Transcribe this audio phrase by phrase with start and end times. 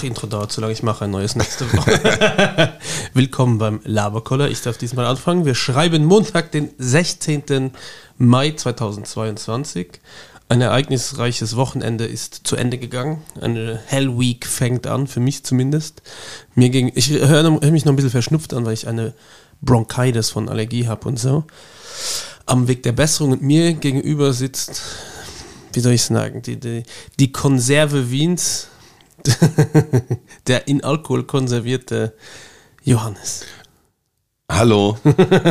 [0.00, 2.72] Ach, Intro dauert zu lange, ich mache ein neues nächste Woche.
[3.12, 4.48] Willkommen beim Laberkoller.
[4.48, 5.44] Ich darf diesmal anfangen.
[5.44, 7.72] Wir schreiben Montag, den 16.
[8.16, 10.00] Mai 2022.
[10.48, 13.20] Ein ereignisreiches Wochenende ist zu Ende gegangen.
[13.42, 16.00] Eine Hell Week fängt an, für mich zumindest.
[16.54, 19.12] Mir ging, ich höre hör mich noch ein bisschen verschnupft an, weil ich eine
[19.60, 21.44] Bronchitis von Allergie habe und so.
[22.46, 24.80] Am Weg der Besserung und mir gegenüber sitzt,
[25.74, 26.84] wie soll ich sagen, die, die,
[27.18, 28.69] die Konserve Wiens,
[30.46, 32.14] der in Alkohol konservierte
[32.84, 33.44] Johannes.
[34.50, 34.98] Hallo.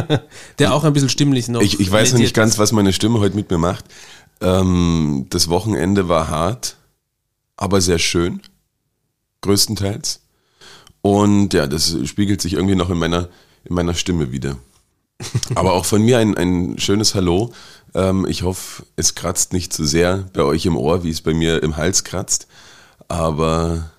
[0.59, 1.61] der auch ein bisschen stimmlich noch.
[1.61, 3.85] Ich, ich weiß noch nicht ganz, was meine Stimme heute mit mir macht.
[4.41, 6.77] Ähm, das Wochenende war hart,
[7.55, 8.41] aber sehr schön,
[9.41, 10.21] größtenteils.
[11.01, 13.29] Und ja, das spiegelt sich irgendwie noch in meiner,
[13.63, 14.57] in meiner Stimme wieder.
[15.55, 17.51] Aber auch von mir ein, ein schönes Hallo.
[17.93, 21.33] Ähm, ich hoffe, es kratzt nicht zu sehr bei euch im Ohr, wie es bei
[21.33, 22.47] mir im Hals kratzt.
[23.09, 23.91] Aber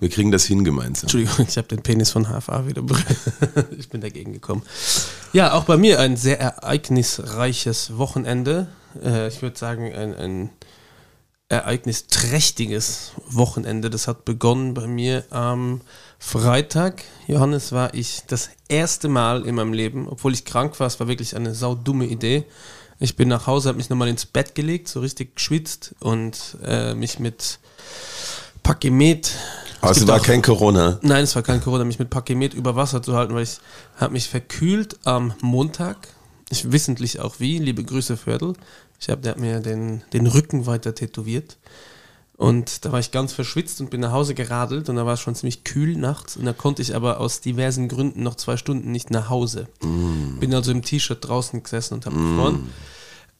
[0.00, 1.04] wir kriegen das hin gemeinsam.
[1.04, 2.82] Entschuldigung, ich habe den Penis von HFA wieder
[3.78, 4.62] Ich bin dagegen gekommen.
[5.32, 8.68] Ja, auch bei mir ein sehr ereignisreiches Wochenende.
[9.02, 10.50] Äh, ich würde sagen, ein, ein
[11.48, 13.88] ereignisträchtiges Wochenende.
[13.90, 15.80] Das hat begonnen bei mir am
[16.18, 17.04] Freitag.
[17.28, 20.88] Johannes war ich das erste Mal in meinem Leben, obwohl ich krank war.
[20.88, 22.44] Es war wirklich eine saudumme Idee.
[22.98, 26.94] Ich bin nach Hause, habe mich nochmal ins Bett gelegt, so richtig geschwitzt und äh,
[26.94, 27.60] mich mit
[28.62, 29.32] Pakemet.
[29.80, 30.98] Also es war auch, kein Corona.
[31.02, 33.58] Nein, es war kein Corona, mich mit Pakemet über Wasser zu halten, weil ich
[33.96, 36.08] habe mich verkühlt am Montag.
[36.50, 37.58] Ich wissentlich auch wie.
[37.58, 38.54] Liebe Grüße Viertel.
[39.00, 41.58] Ich habe, der hat mir den, den Rücken weiter tätowiert.
[42.36, 45.20] Und da war ich ganz verschwitzt und bin nach Hause geradelt und da war es
[45.20, 48.92] schon ziemlich kühl nachts und da konnte ich aber aus diversen Gründen noch zwei Stunden
[48.92, 49.68] nicht nach Hause.
[49.80, 50.38] Mm.
[50.38, 52.36] Bin also im T-Shirt draußen gesessen und habe mm.
[52.36, 52.68] gefroren.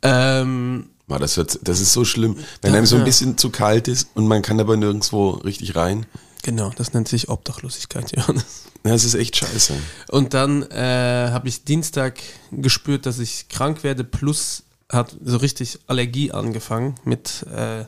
[0.01, 4.09] Ähm, das, wird, das ist so schlimm, wenn einem so ein bisschen zu kalt ist
[4.15, 6.07] und man kann aber nirgendwo richtig rein.
[6.43, 8.67] Genau, das nennt sich Obdachlosigkeit, Johannes.
[8.85, 9.75] Ja, das ist echt scheiße.
[10.09, 12.21] Und dann äh, habe ich Dienstag
[12.53, 17.87] gespürt, dass ich krank werde, plus hat so richtig Allergie angefangen mit äh,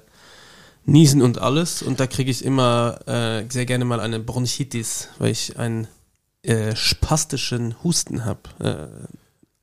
[0.84, 1.82] Niesen und alles.
[1.82, 5.86] Und da kriege ich immer äh, sehr gerne mal eine Bronchitis, weil ich einen
[6.42, 9.08] äh, spastischen Husten habe.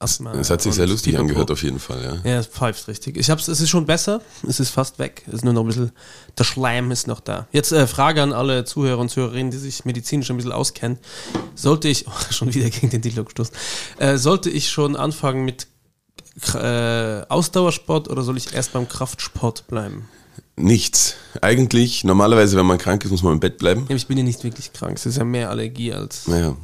[0.06, 0.32] Asthma.
[0.32, 1.24] Das hat sich sehr lustig Pipapo.
[1.28, 2.32] angehört auf jeden Fall, ja.
[2.32, 3.18] Ja, es pfeift richtig.
[3.18, 5.24] Ich hab's, es ist schon besser, es ist fast weg.
[5.28, 5.92] Es ist nur noch ein bisschen,
[6.38, 7.48] der Schleim ist noch da.
[7.52, 10.98] Jetzt äh, Frage an alle Zuhörer und Zuhörerinnen, die sich medizinisch ein bisschen auskennen.
[11.56, 13.54] Sollte ich, oh, schon wieder gegen den Dildo gestoßen,
[13.98, 15.68] äh, sollte ich schon anfangen mit
[16.54, 20.08] äh, Ausdauersport oder soll ich erst beim Kraftsport bleiben?
[20.58, 21.16] Nichts.
[21.42, 23.86] Eigentlich, normalerweise, wenn man krank ist, muss man im Bett bleiben.
[23.90, 24.96] Ja, ich bin ja nicht wirklich krank.
[24.96, 26.28] Es ist ja mehr Allergie als.
[26.28, 26.56] Naja.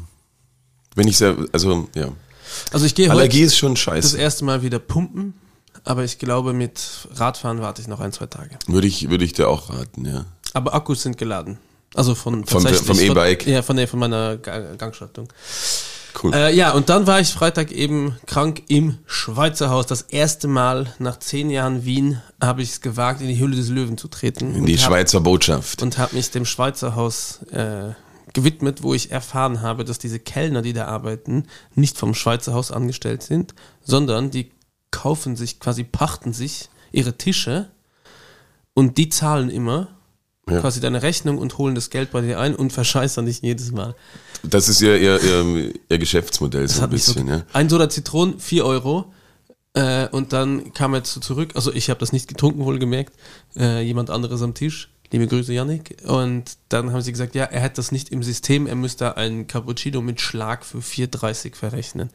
[0.96, 2.09] Wenn ich sehr, also, ja.
[2.72, 4.01] Also ich gehe Allergie ist schon scheiße.
[4.01, 5.34] Das erste Mal wieder pumpen,
[5.84, 6.81] aber ich glaube, mit
[7.16, 8.57] Radfahren warte ich noch ein, zwei Tage.
[8.67, 10.25] Würde ich, würde ich dir auch raten, ja.
[10.53, 11.57] Aber Akkus sind geladen.
[11.94, 13.45] Also von, vom, vom E-Bike?
[13.47, 15.28] Ja, von, von meiner Gangschaltung.
[16.22, 16.34] Cool.
[16.34, 19.88] Äh, ja, und dann war ich Freitag eben krank im Schweizer Haus.
[19.88, 23.69] Das erste Mal nach zehn Jahren Wien habe ich es gewagt, in die Hülle des
[23.69, 24.56] Löwen zu treten.
[24.56, 25.81] In die Schweizer hab, Botschaft.
[25.81, 27.94] Und habe mich dem Schweizer Haus äh,
[28.34, 32.72] gewidmet, wo ich erfahren habe, dass diese Kellner, die da arbeiten, nicht vom Schweizer Haus
[32.72, 34.52] angestellt sind, sondern die
[34.92, 37.69] kaufen sich, quasi pachten sich ihre Tische
[38.74, 39.90] und die zahlen immer
[40.50, 40.59] ja.
[40.59, 43.96] quasi deine Rechnung und holen das Geld bei dir ein und verscheißern dich jedes Mal.
[44.44, 47.44] Das ist ihr, ihr, ihr, ihr Geschäftsmodell das so ein bisschen, so, ja.
[47.53, 49.13] Ein Soda Zitronen, 4 Euro.
[49.74, 53.13] Äh, und dann kam er zu, zurück, also ich habe das nicht getrunken, wohlgemerkt,
[53.56, 54.91] äh, jemand anderes am Tisch.
[55.11, 55.97] Liebe Grüße, Yannick.
[56.05, 59.45] Und dann haben sie gesagt, ja, er hat das nicht im System, er müsste einen
[59.45, 62.09] Cappuccino mit Schlag für 4,30 verrechnen.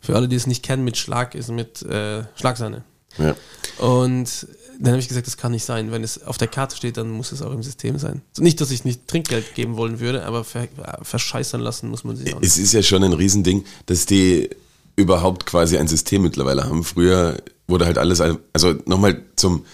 [0.00, 2.82] Für alle, die es nicht kennen, mit Schlag ist mit äh, Schlagsahne.
[3.18, 3.36] Ja.
[3.78, 4.46] Und
[4.80, 5.92] dann habe ich gesagt, das kann nicht sein.
[5.92, 8.22] Wenn es auf der Karte steht, dann muss es auch im System sein.
[8.38, 12.40] Nicht, dass ich nicht Trinkgeld geben wollen würde, aber verscheißern lassen muss man sich auch
[12.40, 12.50] nicht.
[12.50, 14.50] Es ist ja schon ein Riesending, dass die
[14.96, 16.82] überhaupt quasi ein System mittlerweile haben.
[16.82, 17.36] Früher
[17.68, 19.64] wurde halt alles, also nochmal zum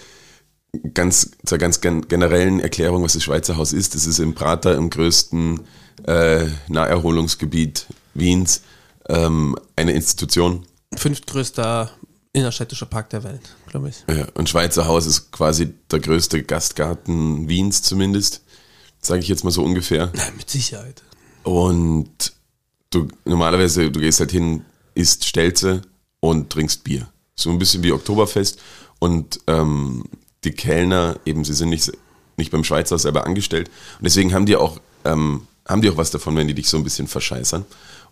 [0.93, 3.95] ganz, zur ganz generellen Erklärung, was das Schweizer Haus ist.
[3.95, 5.61] Das ist im Prater, im größten
[6.05, 8.61] äh, Naherholungsgebiet Wiens,
[9.07, 10.65] ähm, eine Institution.
[10.95, 11.91] Fünftgrößter
[12.33, 14.03] innerstädtischer Park der Welt, glaube ich.
[14.07, 18.43] Ja, und Schweizer Haus ist quasi der größte Gastgarten Wiens zumindest,
[19.01, 20.11] sage ich jetzt mal so ungefähr.
[20.15, 21.01] Na, mit Sicherheit.
[21.43, 22.33] Und
[22.91, 24.63] du normalerweise, du gehst halt hin,
[24.93, 25.81] isst Stelze
[26.19, 27.09] und trinkst Bier.
[27.35, 28.59] So ein bisschen wie Oktoberfest.
[28.99, 30.03] Und ähm,
[30.43, 31.91] die Kellner, eben, sie sind nicht,
[32.37, 33.69] nicht beim Schweizer selber angestellt.
[33.99, 36.77] Und deswegen haben die auch, ähm, haben die auch was davon, wenn die dich so
[36.77, 37.65] ein bisschen verscheißern.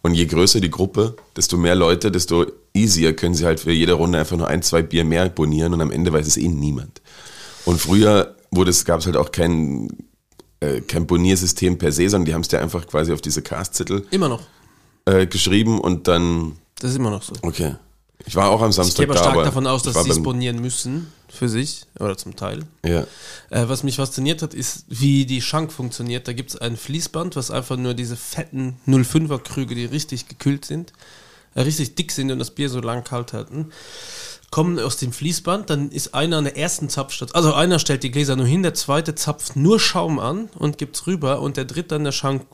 [0.04, 3.94] Und je größer die Gruppe, desto mehr Leute, desto easier können sie halt für jede
[3.94, 7.02] Runde einfach nur ein, zwei Bier mehr bonieren und am Ende weiß es eh niemand.
[7.66, 9.88] Und früher wurde es, gab es halt auch kein
[10.60, 14.30] äh, Camponiersystem per se, sondern die haben es dir einfach quasi auf diese Castzettel Immer
[14.30, 14.42] noch.
[15.06, 17.34] äh, geschrieben und dann, Das ist immer noch so.
[17.42, 17.76] okay.
[18.26, 20.14] Ich war auch am Ich Samstag gehe aber da, stark davon aus, ich dass sie
[20.14, 22.64] sponieren müssen für sich oder zum Teil.
[22.86, 23.02] Ja.
[23.50, 26.28] Äh, was mich fasziniert hat, ist, wie die Schank funktioniert.
[26.28, 30.66] Da gibt es ein Fließband, was einfach nur diese fetten 05er Krüge, die richtig gekühlt
[30.66, 30.94] sind,
[31.64, 33.72] richtig dick sind und das Bier so lang kalt halten,
[34.50, 35.70] kommen aus dem Fließband.
[35.70, 38.74] Dann ist einer an der ersten Zapfstation, also einer stellt die Gläser nur hin, der
[38.74, 42.46] zweite zapft nur Schaum an und gibt's rüber und der dritte an der Schank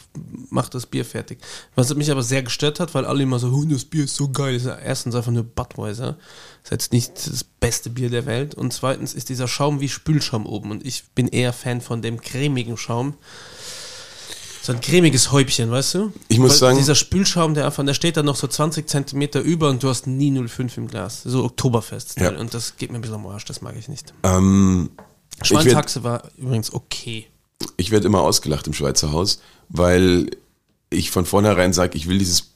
[0.50, 1.40] macht das Bier fertig.
[1.76, 4.56] Was mich aber sehr gestört hat, weil alle immer so, das Bier ist so geil.
[4.56, 6.18] Ist erstens einfach nur Budweiser.
[6.64, 8.56] Ist jetzt nicht das beste Bier der Welt.
[8.56, 10.72] Und zweitens ist dieser Schaum wie Spülschaum oben.
[10.72, 13.16] Und ich bin eher Fan von dem cremigen Schaum.
[14.64, 16.14] So ein cremiges Häubchen, weißt du?
[16.30, 19.42] Ich muss Weil sagen- Dieser Spülschaum, der einfach, der steht dann noch so 20 Zentimeter
[19.42, 21.22] über und du hast nie 0,5 im Glas.
[21.24, 22.18] So Oktoberfest.
[22.18, 22.30] Ja.
[22.30, 24.14] Und das geht mir ein bisschen am Arsch, das mag ich nicht.
[24.24, 24.92] Ähm,
[25.36, 27.28] werde Schweinshaxe war übrigens okay.
[27.76, 30.30] ich werd immer ausgelacht im Schweizer Haus, weil
[30.90, 32.54] ich von vornherein sage, ich will dieses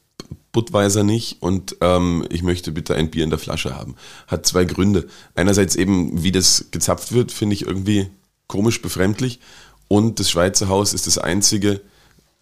[0.53, 3.95] Budweiser nicht und ähm, ich möchte bitte ein Bier in der Flasche haben.
[4.27, 5.07] Hat zwei Gründe.
[5.36, 8.07] Einerseits eben, wie das gezapft wird, finde ich irgendwie
[8.48, 9.42] komisch befremdlich.
[9.89, 11.81] Und das Schweizer Haus ist das einzige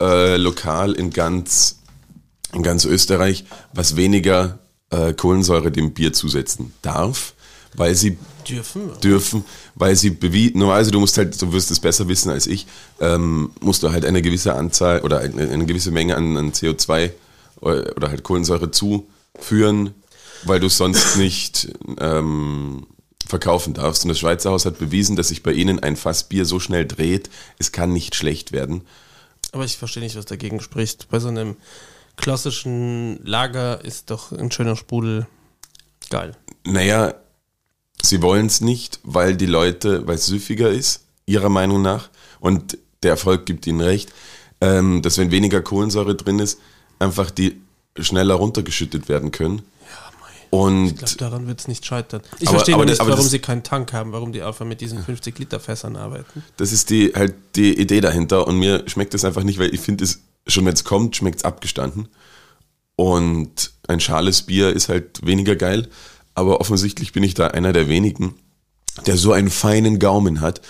[0.01, 1.79] äh, Lokal in ganz,
[2.53, 4.59] in ganz Österreich, was weniger
[4.89, 7.33] äh, Kohlensäure dem Bier zusetzen darf,
[7.75, 8.91] weil sie Dürfen.
[9.03, 9.45] dürfen,
[9.75, 12.67] weil sie bewiesen, normalerweise du musst halt, du wirst es besser wissen als ich,
[12.99, 17.11] ähm, musst du halt eine gewisse Anzahl oder eine, eine gewisse Menge an, an CO2
[17.61, 19.93] oder, oder halt Kohlensäure zuführen,
[20.43, 21.69] weil du es sonst nicht
[21.99, 22.85] ähm,
[23.27, 24.03] verkaufen darfst.
[24.03, 26.85] Und das Schweizer Haus hat bewiesen, dass sich bei ihnen ein Fass Bier so schnell
[26.85, 28.81] dreht, es kann nicht schlecht werden.
[29.55, 31.07] Aber ich verstehe nicht, was dagegen spricht.
[31.07, 31.55] Bei so einem
[32.17, 35.27] klassischen Lager ist doch ein schöner Sprudel
[36.09, 36.35] geil.
[36.65, 37.13] Naja,
[38.01, 42.09] sie wollen es nicht, weil die Leute, weil es süffiger ist, ihrer Meinung nach,
[42.41, 44.11] und der Erfolg gibt ihnen recht,
[44.59, 46.59] ähm, dass wenn weniger Kohlensäure drin ist,
[46.99, 47.61] einfach die
[47.97, 49.61] schneller runtergeschüttet werden können.
[50.55, 50.61] Ich
[50.91, 52.21] Und glaube, daran wird es nicht scheitern.
[52.39, 54.65] Ich Aber- verstehe aber nicht, aber warum das- sie keinen Tank haben, warum die einfach
[54.65, 56.43] mit diesen 50-Liter-Fässern arbeiten.
[56.57, 58.47] das ist die halt die Idee dahinter.
[58.47, 60.05] Und mir schmeckt das einfach nicht, weil ich finde
[60.47, 62.07] schon wenn es kommt, schmeckt es abgestanden.
[62.95, 65.89] Und ein schales Bier ist halt weniger geil.
[66.33, 68.35] Aber offensichtlich bin ich da einer der wenigen,
[69.05, 70.61] der so einen feinen Gaumen hat.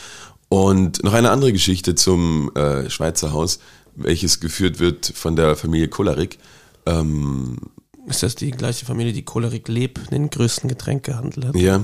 [0.50, 3.60] Und noch eine andere Geschichte zum äh, Schweizer Haus,
[3.96, 6.38] welches geführt wird von der Familie Kollarik.
[6.86, 7.58] Ähm,
[8.08, 11.56] Ist das die gleiche Familie, die Cholerik Leb, den größten Getränkehandel hat?
[11.56, 11.82] ja,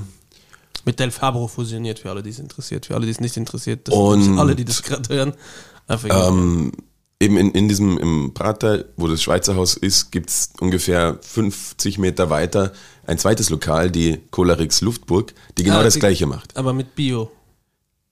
[0.85, 2.85] Mit Del Fabro fusioniert, für alle, die es interessiert.
[2.87, 5.33] Für alle, die es nicht interessiert, das Und- alle, die das gerade hören.
[6.09, 6.71] Ähm,
[7.19, 12.29] eben in, in diesem, im Prater, wo das Schweizer Haus ist, gibt's ungefähr 50 Meter
[12.29, 12.71] weiter
[13.05, 16.55] ein zweites Lokal, die Kolarix Luftburg, die genau Ah, das die- gleiche macht.
[16.55, 17.31] aber mit Bio.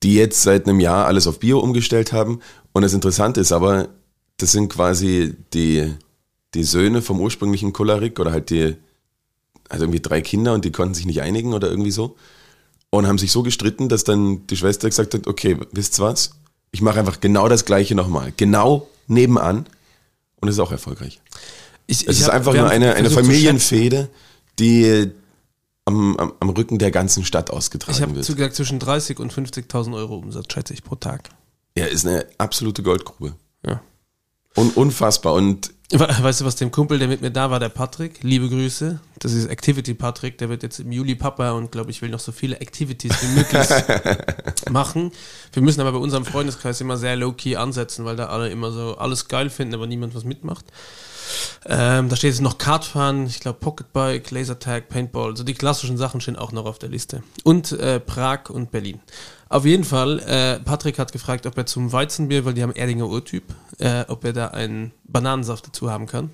[0.02, 2.40] Die jetzt seit einem Jahr alles auf Bio umgestellt haben.
[2.72, 3.88] Und das Interessante ist aber,
[4.38, 5.94] das sind quasi die,
[6.54, 8.76] die Söhne vom ursprünglichen Kolarik oder halt die,
[9.68, 12.16] also irgendwie drei Kinder und die konnten sich nicht einigen oder irgendwie so.
[12.90, 16.32] Und haben sich so gestritten, dass dann die Schwester gesagt hat, okay, wisst ihr was?
[16.72, 18.32] Ich mache einfach genau das gleiche nochmal.
[18.36, 19.66] Genau nebenan.
[20.40, 21.20] Und es ist auch erfolgreich.
[21.86, 23.10] Ich, Es ich ist hab- einfach nur eine, eine.
[23.10, 24.08] Familienfehde,
[24.58, 25.10] die
[25.84, 28.24] am, am, am Rücken der ganzen Stadt ausgetragen Ich habe wird.
[28.24, 31.30] zugesagt, zwischen 30 und 50.000 Euro Umsatz, schätze ich, pro Tag.
[31.76, 33.34] Ja, ist eine absolute Goldgrube.
[33.64, 33.80] Ja.
[34.56, 35.34] Un unfassbar.
[35.34, 39.00] Und Weißt du, was dem Kumpel, der mit mir da war, der Patrick, liebe Grüße,
[39.18, 42.20] das ist Activity Patrick, der wird jetzt im Juli Papa und glaube ich will noch
[42.20, 43.66] so viele Activities wie möglich
[44.70, 45.10] machen.
[45.52, 48.98] Wir müssen aber bei unserem Freundeskreis immer sehr low-key ansetzen, weil da alle immer so
[48.98, 50.64] alles geil finden, aber niemand was mitmacht.
[51.66, 56.20] Ähm, da steht jetzt noch Kartfahren, ich glaube Pocketbike, Lasertag, Paintball, so die klassischen Sachen
[56.20, 57.22] stehen auch noch auf der Liste.
[57.44, 59.00] Und äh, Prag und Berlin.
[59.48, 63.08] Auf jeden Fall, äh, Patrick hat gefragt, ob er zum Weizenbier, weil die haben Erdinger
[63.08, 63.44] Urtyp,
[63.78, 66.30] äh, ob er da einen Bananensaft dazu haben kann,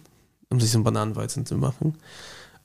[0.50, 1.96] um sich so einen Bananenweizen zu machen.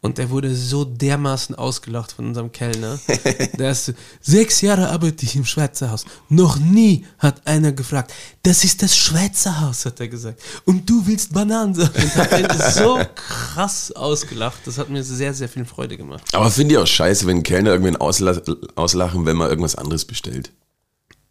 [0.03, 2.99] Und der wurde so dermaßen ausgelacht von unserem Kellner.
[3.59, 6.05] Der ist sechs Jahre arbeite ich im Schweizer Haus.
[6.27, 10.41] Noch nie hat einer gefragt, das ist das Schweizer Haus, hat er gesagt.
[10.65, 11.95] Und du willst Bananensaft.
[11.95, 14.61] Und hat ihn so krass ausgelacht.
[14.65, 16.23] Das hat mir sehr, sehr viel Freude gemacht.
[16.33, 18.41] aber finde ich auch scheiße, wenn Kellner irgendwen ausla
[18.75, 20.51] auslachen, wenn man irgendwas anderes bestellt.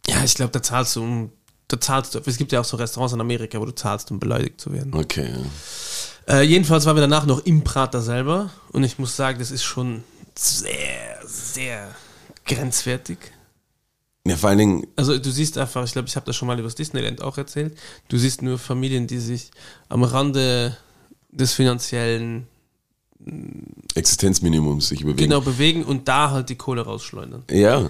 [0.07, 1.31] Ja, ich glaube, da zahlst du, um,
[1.67, 2.21] da zahlst du.
[2.25, 4.93] Es gibt ja auch so Restaurants in Amerika, wo du zahlst, um beleidigt zu werden.
[4.93, 5.29] Okay.
[6.27, 6.39] ja.
[6.39, 9.63] Äh, jedenfalls waren wir danach noch im Prater selber und ich muss sagen, das ist
[9.63, 10.03] schon
[10.37, 11.87] sehr, sehr
[12.45, 13.17] grenzwertig.
[14.27, 16.53] Ja, vor allen Dingen, Also du siehst einfach, ich glaube, ich habe das schon mal
[16.59, 17.75] über das Disneyland auch erzählt,
[18.09, 19.49] du siehst nur Familien, die sich
[19.89, 20.77] am Rande
[21.31, 22.47] des finanziellen
[23.95, 25.17] Existenzminimum sich bewegen.
[25.17, 27.43] genau bewegen und da halt die Kohle rausschleudern.
[27.49, 27.89] Ja.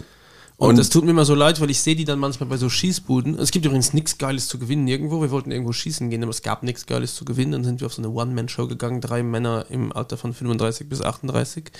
[0.62, 2.56] Und, Und- das tut mir immer so leid, weil ich sehe die dann manchmal bei
[2.56, 3.40] so Schießbuden.
[3.40, 5.20] Es gibt übrigens nichts Geiles zu gewinnen irgendwo.
[5.20, 7.54] Wir wollten irgendwo schießen gehen, aber es gab nichts Geiles zu gewinnen.
[7.54, 11.02] Dann sind wir auf so eine One-Man-Show gegangen, drei Männer im Alter von 35 bis
[11.02, 11.72] 38.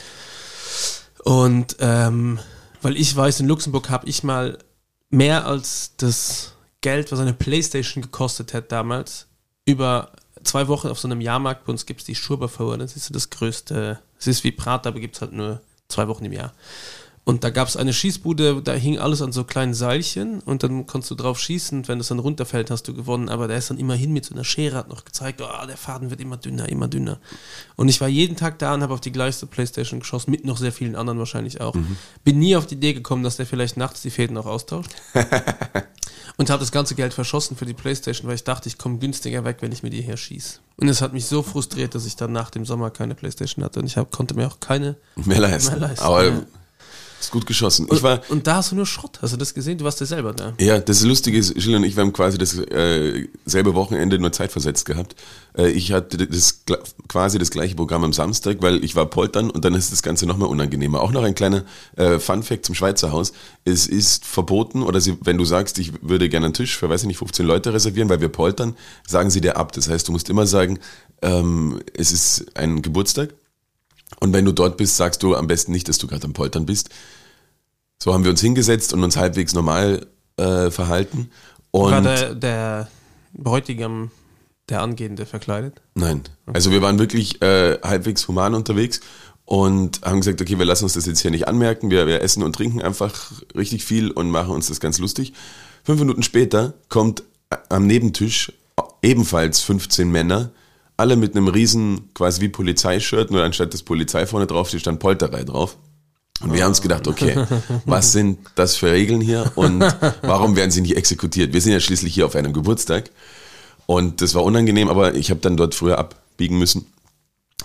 [1.24, 2.40] Und ähm,
[2.82, 4.58] weil ich weiß, in Luxemburg habe ich mal
[5.12, 9.28] mehr als das Geld, was eine Playstation gekostet hat damals,
[9.64, 10.12] über
[10.44, 13.14] zwei Wochen auf so einem Jahrmarkt, bei uns gibt es die Schurberfauer, das ist so
[13.14, 16.54] das größte, es ist wie Prat, aber gibt es halt nur zwei Wochen im Jahr.
[17.24, 20.88] Und da gab es eine Schießbude, da hing alles an so kleinen Seilchen und dann
[20.88, 23.30] konntest du drauf schießen und wenn es dann runterfällt, hast du gewonnen.
[23.30, 26.10] Aber der ist dann immerhin mit so einer Schere, hat noch gezeigt, oh, der Faden
[26.10, 27.20] wird immer dünner, immer dünner.
[27.76, 30.58] Und ich war jeden Tag da und habe auf die gleiche Playstation geschossen, mit noch
[30.58, 31.76] sehr vielen anderen wahrscheinlich auch.
[32.24, 34.90] Bin nie auf die Idee gekommen, dass der vielleicht nachts die Fäden auch austauscht.
[36.38, 39.46] und habe das ganze Geld verschossen für die Playstation, weil ich dachte, ich komme günstiger
[39.46, 40.60] weg, wenn ich mir die her schieße.
[40.78, 43.80] Und es hat mich so frustriert, dass ich dann nach dem Sommer keine Playstation hatte
[43.80, 45.80] und ich hab, konnte mir auch keine Mehr leisten.
[45.80, 46.42] Mehr leisten, Aber ja.
[47.26, 47.86] Ist gut geschossen.
[47.86, 49.20] und, Ich war, und da hast du nur Schrott.
[49.22, 49.78] Hast du das gesehen?
[49.78, 50.54] Du warst ja selber da.
[50.60, 54.32] Ja, das Lustige ist, Gilles und ich, wir haben quasi das äh, selbe Wochenende nur
[54.32, 55.16] zeitversetzt gehabt.
[55.58, 56.64] Äh, ich hatte das
[57.08, 60.26] quasi das gleiche Programm am Samstag, weil ich war poltern und dann ist das Ganze
[60.26, 61.02] nochmal unangenehmer.
[61.02, 61.64] Auch noch ein kleiner
[61.96, 63.34] äh, Fun-Fact zum Schweizer Haus.
[63.66, 67.02] Es ist verboten, oder sie, wenn du sagst, ich würde gerne einen Tisch für, weiß
[67.02, 68.76] ich nicht, 15 Leute reservieren, weil wir poltern,
[69.08, 69.72] sagen sie dir ab.
[69.74, 70.80] Das heißt, du musst immer sagen,
[71.22, 73.34] ähm, es ist ein Geburtstag.
[74.20, 76.66] Und wenn du dort bist, sagst du am besten nicht, dass du gerade am Poltern
[76.66, 76.90] bist.
[78.02, 81.30] So haben wir uns hingesetzt und uns halbwegs normal äh, verhalten.
[81.72, 82.88] Und War der, der
[83.34, 84.12] Bräutigam
[84.70, 85.82] der Angehende verkleidet?
[85.96, 89.02] nein, also wir waren wirklich äh, halbwegs human unterwegs
[89.46, 91.90] und haben gesagt, okay, wir lassen uns das jetzt hier nicht anmerken.
[91.90, 95.34] Wir, wir essen und trinken einfach richtig viel und machen uns das ganz lustig.
[95.84, 97.24] Fünf Minuten später kommt
[97.70, 98.54] am Nebentisch
[99.02, 100.52] ebenfalls 15 Männer,
[101.02, 105.00] alle mit einem riesen, quasi wie Polizeishirt, nur anstatt das Polizei vorne drauf, steht stand
[105.00, 105.76] Polterei drauf.
[106.42, 107.44] Und wir haben uns gedacht, okay,
[107.86, 109.82] was sind das für Regeln hier und
[110.22, 111.54] warum werden sie nicht exekutiert?
[111.54, 113.10] Wir sind ja schließlich hier auf einem Geburtstag
[113.88, 116.86] und das war unangenehm, aber ich habe dann dort früher abbiegen müssen,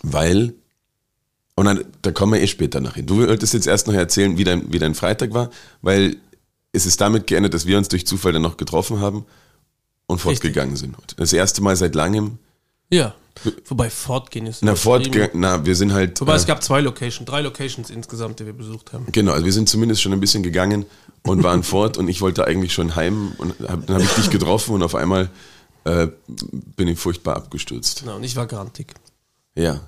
[0.03, 0.55] weil,
[1.57, 3.07] und dann, da kommen wir eh später nach hin.
[3.07, 5.51] Du wolltest jetzt erst noch erzählen, wie dein, wie dein Freitag war,
[5.83, 6.17] weil
[6.73, 9.27] es ist damit geendet, dass wir uns durch Zufall dann noch getroffen haben
[10.07, 10.97] und fortgegangen sind.
[11.19, 12.39] Das erste Mal seit langem.
[12.91, 13.15] Ja.
[13.67, 14.63] Wobei fortgehen ist.
[14.63, 16.21] Na, fortgegangen, na, wir sind halt.
[16.21, 19.07] Wobei äh, es gab zwei Locations, drei Locations insgesamt, die wir besucht haben.
[19.13, 20.87] Genau, also wir sind zumindest schon ein bisschen gegangen
[21.23, 24.31] und waren fort und ich wollte eigentlich schon heim und hab, dann habe ich dich
[24.31, 25.29] getroffen und auf einmal
[25.85, 26.09] äh,
[26.77, 28.01] bin ich furchtbar abgestürzt.
[28.01, 28.95] Genau, und ich war grantig.
[29.55, 29.81] Ja.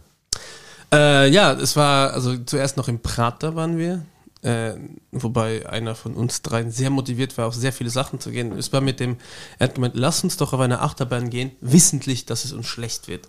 [0.92, 4.04] Äh, ja, es war, also zuerst noch im Prater waren wir,
[4.42, 4.74] äh,
[5.10, 8.52] wobei einer von uns dreien sehr motiviert war, auf sehr viele Sachen zu gehen.
[8.52, 9.16] Es war mit dem,
[9.58, 13.08] er hat gemeint, lass uns doch auf eine Achterbahn gehen, wissentlich, dass es uns schlecht
[13.08, 13.28] wird.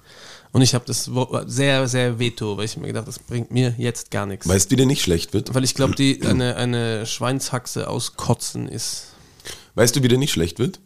[0.52, 1.10] Und ich habe das
[1.46, 4.48] sehr, sehr veto, weil ich mir gedacht, das bringt mir jetzt gar nichts.
[4.48, 5.54] Weißt du, wie dir nicht schlecht wird?
[5.54, 9.14] Weil ich glaube, die eine, eine Schweinshaxe aus Kotzen ist.
[9.76, 10.80] Weißt du, wie dir nicht schlecht wird?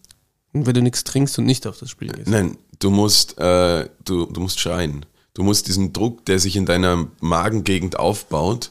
[0.51, 2.29] Wenn du nichts trinkst und nicht auf das Spiel gehst.
[2.29, 5.05] Nein, du musst, äh, du, du musst schreien.
[5.33, 8.69] Du musst diesen Druck, der sich in deiner Magengegend aufbaut,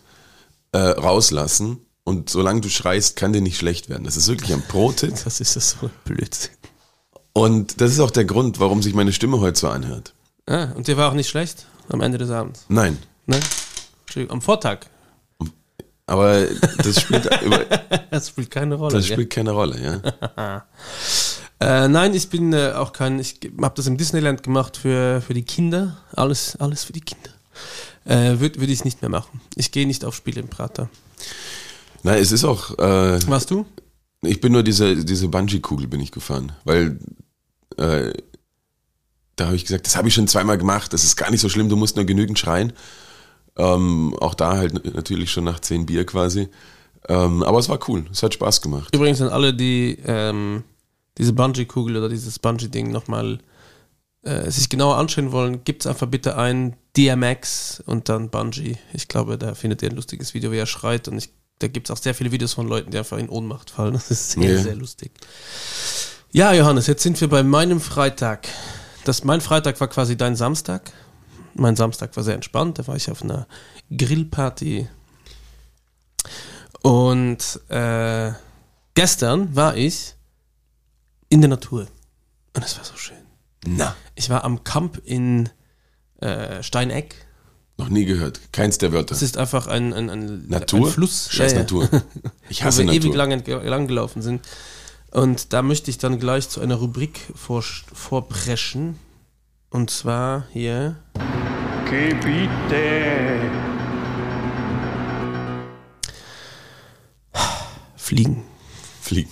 [0.73, 1.87] äh, rauslassen.
[2.05, 4.05] Und solange du schreist, kann dir nicht schlecht werden.
[4.05, 5.15] Das ist wirklich ein Pro-Tipp.
[5.25, 6.55] Das ist das so Blödsinn.
[7.33, 10.13] Und das ist auch der Grund, warum sich meine Stimme heute so anhört.
[10.47, 12.67] Ah, und dir war auch nicht schlecht am Ende des Abends.
[12.69, 12.99] Nein.
[13.27, 13.39] Ne?
[14.03, 14.81] Entschuldigung, am Vortag.
[16.07, 16.47] Aber
[16.79, 17.29] das spielt,
[18.11, 18.93] Das spielt keine Rolle.
[18.95, 20.03] das spielt keine Rolle,
[20.37, 20.67] ja.
[21.61, 25.33] Äh, nein, ich bin äh, auch kein, ich habe das im Disneyland gemacht für, für
[25.33, 25.97] die Kinder.
[26.13, 27.31] Alles, alles für die Kinder.
[28.05, 29.41] Äh, Würde würd ich nicht mehr machen.
[29.57, 30.89] Ich gehe nicht auf Spiele im Prater.
[32.03, 33.65] Nein, es ist auch, äh, Warst du?
[34.23, 36.99] ich bin nur diese, diese Bungee-Kugel bin ich gefahren, weil
[37.77, 38.13] äh,
[39.37, 41.49] da habe ich gesagt, das habe ich schon zweimal gemacht, das ist gar nicht so
[41.49, 42.73] schlimm, du musst nur genügend schreien.
[43.57, 46.49] Ähm, auch da halt natürlich schon nach zehn Bier quasi.
[47.09, 48.95] Ähm, aber es war cool, es hat Spaß gemacht.
[48.95, 50.65] Übrigens an alle, die ähm,
[51.19, 53.39] diese Bungee-Kugel oder dieses Bungee-Ding nochmal
[54.23, 58.79] äh, sich genauer anschauen wollen, gibt es einfach bitte ein DMX und dann Bungee.
[58.93, 61.89] Ich glaube, da findet ihr ein lustiges Video, wie er schreit und ich, da gibt
[61.89, 63.93] es auch sehr viele Videos von Leuten, die einfach in Ohnmacht fallen.
[63.95, 64.63] Das ist sehr, Ja.
[64.63, 65.13] sehr lustig.
[66.31, 68.49] Ja, Johannes, jetzt sind wir bei meinem Freitag.
[69.05, 70.93] Das, mein Freitag war quasi dein Samstag.
[71.55, 72.79] Mein Samstag war sehr entspannt.
[72.79, 73.47] Da war ich auf einer
[73.95, 74.89] Grillparty.
[76.83, 78.33] Und äh,
[78.95, 80.15] gestern war ich
[81.29, 81.87] in der Natur.
[82.55, 83.17] Und es war so schön.
[83.65, 85.49] Na, Ich war am Camp in
[86.21, 87.15] äh, Steineck.
[87.79, 89.15] noch nie gehört, keins der Wörter.
[89.15, 90.87] Das ist einfach ein, ein, ein, Natur?
[90.89, 91.29] ein Fluss.
[91.31, 91.63] Scheiß Ja, ja.
[91.63, 91.89] Natur.
[92.49, 93.01] Ich Wo hasse wir Natur.
[93.03, 94.43] ewig lang, lang gelaufen sind.
[95.11, 98.99] Und da möchte ich dann gleich zu einer Rubrik vor, vorpreschen.
[99.71, 100.97] Und zwar hier.
[107.97, 108.43] Fliegen.
[109.01, 109.31] Fliegen.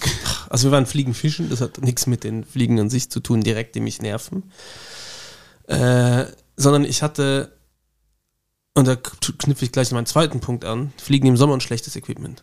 [0.50, 3.40] Also wir waren Fliegen fischen, das hat nichts mit den Fliegen an sich zu tun,
[3.40, 4.50] direkt, die mich nerven.
[5.69, 6.25] Äh,
[6.57, 7.57] sondern ich hatte,
[8.75, 12.42] und da knüpfe ich gleich meinen zweiten Punkt an, Fliegen im Sommer und schlechtes Equipment.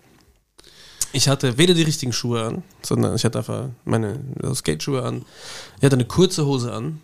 [1.11, 4.19] Ich hatte weder die richtigen Schuhe an, sondern ich hatte einfach meine
[4.55, 5.25] Skateschuhe an.
[5.77, 7.01] Ich hatte eine kurze Hose an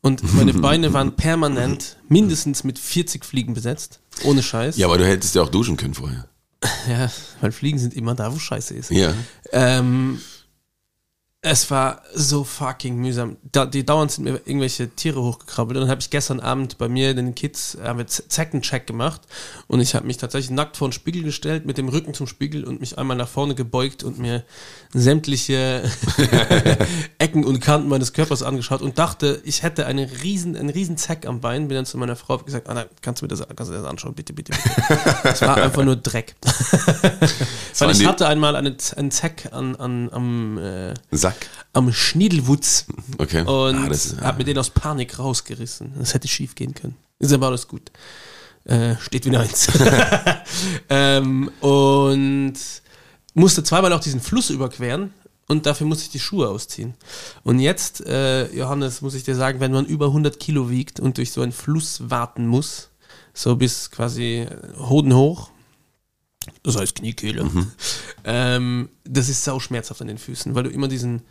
[0.00, 4.00] und meine Beine waren permanent mindestens mit 40 Fliegen besetzt.
[4.24, 4.76] Ohne Scheiß.
[4.76, 6.26] Ja, aber du hättest ja auch duschen können vorher.
[6.88, 8.90] Ja, weil Fliegen sind immer da, wo Scheiße ist.
[8.90, 9.14] Ja.
[9.52, 10.20] Ähm,
[11.44, 13.36] es war so fucking mühsam.
[13.50, 15.76] Da, die dauernd sind mir irgendwelche Tiere hochgekrabbelt.
[15.76, 19.22] Und dann habe ich gestern Abend bei mir den Kids haben wir Zeckencheck gemacht
[19.66, 22.62] und ich habe mich tatsächlich nackt vor den Spiegel gestellt, mit dem Rücken zum Spiegel
[22.64, 24.44] und mich einmal nach vorne gebeugt und mir
[24.92, 25.82] sämtliche
[27.18, 31.26] Ecken und Kanten meines Körpers angeschaut und dachte, ich hätte eine riesen, einen riesen Zeck
[31.26, 31.66] am Bein.
[31.66, 34.14] Bin dann zu meiner Frau gesagt, Anna, kannst du mir das, kannst du das anschauen,
[34.14, 35.00] bitte, bitte, bitte.
[35.24, 36.36] Es war einfach nur Dreck.
[37.78, 40.94] Weil ich hatte einmal einen, einen Zeck an, an, am äh,
[41.32, 41.46] Sack.
[41.74, 42.86] am Schniedelwutz
[43.18, 43.40] Okay.
[43.42, 45.92] und Ah, das- hab mir den aus Panik rausgerissen.
[45.98, 46.96] Das hätte schief gehen können.
[47.18, 47.90] Ist aber alles gut.
[48.64, 49.68] Äh, steht wieder eins.
[50.88, 52.54] ähm, und
[53.34, 55.12] musste zweimal auch diesen Fluss überqueren
[55.48, 56.94] und dafür musste ich die Schuhe ausziehen.
[57.42, 61.16] Und jetzt, äh, Johannes, muss ich dir sagen, wenn man über 100 Kilo wiegt und
[61.18, 62.90] durch so einen Fluss warten muss,
[63.34, 64.46] so bis quasi
[64.78, 65.50] Hoden hoch,
[66.62, 67.50] das heißt Kniekehle,
[68.24, 71.22] ähm, das ist sau schmerzhaft an den Füßen, weil du immer diesen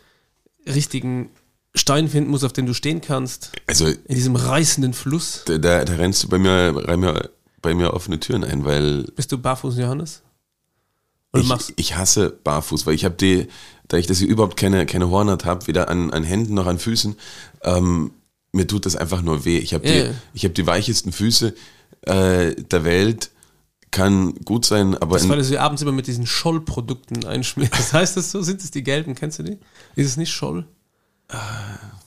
[0.66, 1.30] richtigen
[1.74, 5.42] Stein finden musst, auf den du stehen kannst, Also, in diesem reißenden Fluss.
[5.46, 7.30] da, da, da rennst du bei mir, rein mir,
[7.62, 10.22] bei mir offene Türen ein, weil Bist du barfuß, Johannes?
[11.32, 13.48] Oder machst ich, ich hasse barfuß, weil ich habe die,
[13.88, 16.78] da ich das hier überhaupt keine, keine Hornhaut habe, weder an, an Händen noch an
[16.78, 17.16] Füßen,
[17.62, 18.12] ähm,
[18.52, 19.58] mir tut das einfach nur weh.
[19.58, 20.04] Ich habe ja.
[20.04, 21.54] die, ich hab die weichesten Füße
[22.02, 23.30] äh, der Welt,
[23.92, 27.72] kann gut sein, aber das, weil du sie abends immer mit diesen Scholl-Produkten einschmierst.
[27.72, 28.42] Das heißt das so?
[28.42, 29.14] Sind es die gelben?
[29.14, 29.58] Kennst du die?
[29.94, 30.66] Ist es nicht Scholl?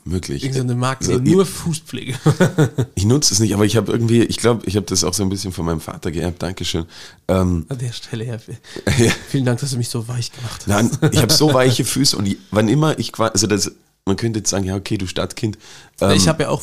[0.05, 0.43] möglich.
[0.43, 2.15] Irgendeine Marke, Also, nur Fußpflege.
[2.95, 5.23] Ich nutze es nicht, aber ich habe irgendwie, ich glaube, ich habe das auch so
[5.23, 6.41] ein bisschen von meinem Vater geerbt.
[6.41, 6.85] Dankeschön.
[7.27, 8.39] Ähm, An der Stelle her.
[8.97, 9.11] ja.
[9.29, 10.67] Vielen Dank, dass du mich so weich gemacht hast.
[10.67, 13.71] Nein, ich habe so weiche Füße und ich, wann immer ich quasi, also das,
[14.07, 15.57] man könnte jetzt sagen, ja okay, du Stadtkind.
[15.99, 16.61] Ähm, ich habe ja auch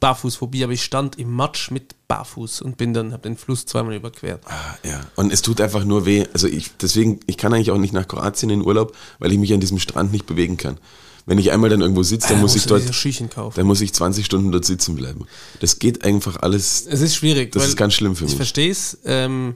[0.00, 3.94] Barfußphobie, aber ich stand im Matsch mit Barfuß und bin dann, habe den Fluss zweimal
[3.94, 4.42] überquert.
[4.46, 6.26] ah, ja, und es tut einfach nur weh.
[6.32, 9.52] Also ich, deswegen, ich kann eigentlich auch nicht nach Kroatien in Urlaub, weil ich mich
[9.54, 10.78] an diesem Strand nicht bewegen kann.
[11.26, 12.82] Wenn ich einmal dann irgendwo sitze, dann Äh, muss ich dort,
[13.30, 13.54] kaufen.
[13.56, 15.26] dann muss ich 20 Stunden dort sitzen bleiben.
[15.60, 16.86] Das geht einfach alles.
[16.88, 17.52] Es ist schwierig.
[17.52, 18.36] Das ist ganz schlimm für Ich mich.
[18.36, 18.98] verstehe es.
[19.04, 19.54] Ähm,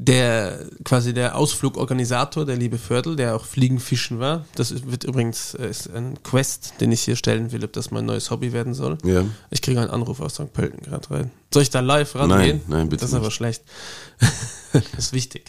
[0.00, 4.44] der quasi der Ausflugorganisator, der liebe Fördel, der auch Fliegen fischen war.
[4.54, 8.06] Das wird übrigens äh, ist ein Quest, den ich hier stellen will, ob das mein
[8.06, 8.96] neues Hobby werden soll.
[9.02, 9.24] Ja.
[9.50, 10.52] Ich kriege einen Anruf aus St.
[10.52, 11.30] Pölten gerade rein.
[11.52, 12.60] Soll ich da live rangehen?
[12.68, 13.34] Nein, nein, bitte Das ist aber nicht.
[13.34, 13.64] schlecht.
[14.72, 15.46] das ist wichtig.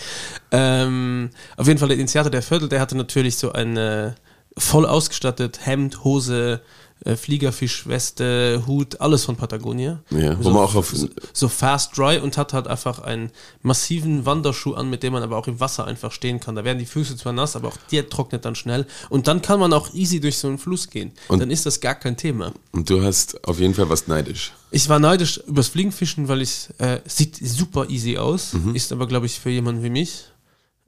[0.51, 4.13] Ähm, auf jeden Fall der Initiator der Viertel, der hatte natürlich so ein äh,
[4.57, 6.61] voll ausgestattet Hemd, Hose,
[7.05, 10.01] äh, Fliegerfischweste, Hut, alles von Patagonia.
[10.09, 13.31] Ja, wo so, man auch auf- so, so fast dry und hat halt einfach einen
[13.61, 16.55] massiven Wanderschuh an, mit dem man aber auch im Wasser einfach stehen kann.
[16.55, 18.85] Da werden die Füße zwar nass, aber auch der trocknet dann schnell.
[19.09, 21.11] Und dann kann man auch easy durch so einen Fluss gehen.
[21.27, 22.53] Und- dann ist das gar kein Thema.
[22.71, 24.51] Und du hast auf jeden Fall was neidisch.
[24.71, 28.75] Ich war neidisch übers Fliegenfischen, weil es äh, sieht super easy aus, Mhm.
[28.75, 30.25] ist aber, glaube ich, für jemanden wie mich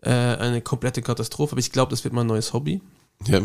[0.04, 1.54] äh, eine komplette Katastrophe.
[1.54, 2.82] Aber ich glaube, das wird mein neues Hobby.
[3.28, 3.42] Ja.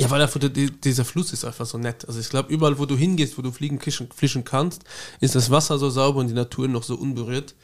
[0.00, 2.06] Ja, weil einfach die, dieser Fluss ist einfach so nett.
[2.06, 4.84] Also ich glaube, überall, wo du hingehst, wo du fliegen, fischen, kannst,
[5.20, 7.54] ist das Wasser so sauber und die Natur noch so unberührt,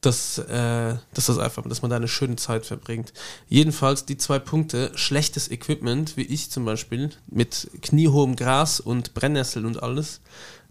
[0.00, 3.12] dass, äh, dass das einfach, dass man da eine schöne Zeit verbringt.
[3.48, 9.64] Jedenfalls die zwei Punkte, schlechtes Equipment, wie ich zum Beispiel, mit kniehohem Gras und Brennnesseln
[9.64, 10.20] und alles,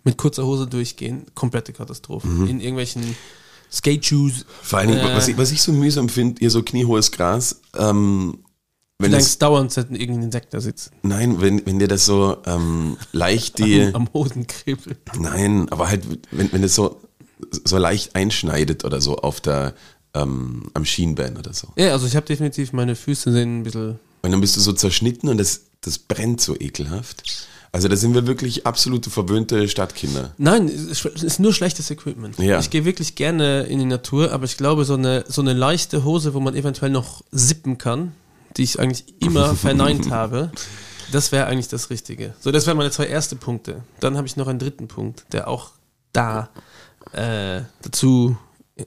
[0.04, 2.28] mit kurzer Hose durchgehen, komplette Katastrophe.
[2.28, 3.16] In irgendwelchen
[3.72, 4.46] Skate-Shoes.
[4.62, 5.16] Vor allen Dingen, Äh.
[5.16, 8.40] was, ich, was ich so mühsam finde, ihr so kniehohes Gras, ähm,
[9.00, 10.92] wenn Du es, denkst dauernd, irgendein Insekt da sitzen.
[11.04, 14.98] nein, wenn, wenn dir das so ähm, leicht die, Am Hoden kribbelt.
[15.20, 17.00] nein, aber halt, wenn, wenn es so,
[17.66, 19.74] so leicht einschneidet oder so auf der,
[20.16, 21.68] ähm, am Schienbein oder so.
[21.76, 24.74] Ja, also ich habe definitiv meine Füße sehen ein bisschen Und dann bist du so
[24.74, 27.46] zerschnitten und das, das brennt so ekelhaft.
[27.72, 30.34] Also da sind wir wirklich absolute verwöhnte Stadtkinder.
[30.40, 32.40] Nein, es ist- es ist nur schlechtes Equipment.
[32.40, 32.60] Ja.
[32.60, 36.04] Ich gehe wirklich gerne in die Natur, aber ich glaube, so eine, so eine leichte
[36.04, 38.14] Hose, wo man eventuell noch sippen kann,
[38.58, 40.52] die ich eigentlich immer verneint habe,
[41.12, 42.34] das wäre eigentlich das Richtige.
[42.40, 43.84] So, das wären meine zwei erste Punkte.
[44.00, 45.72] Dann habe ich noch einen dritten Punkt, der auch
[46.12, 46.50] da
[47.14, 48.38] äh, dazu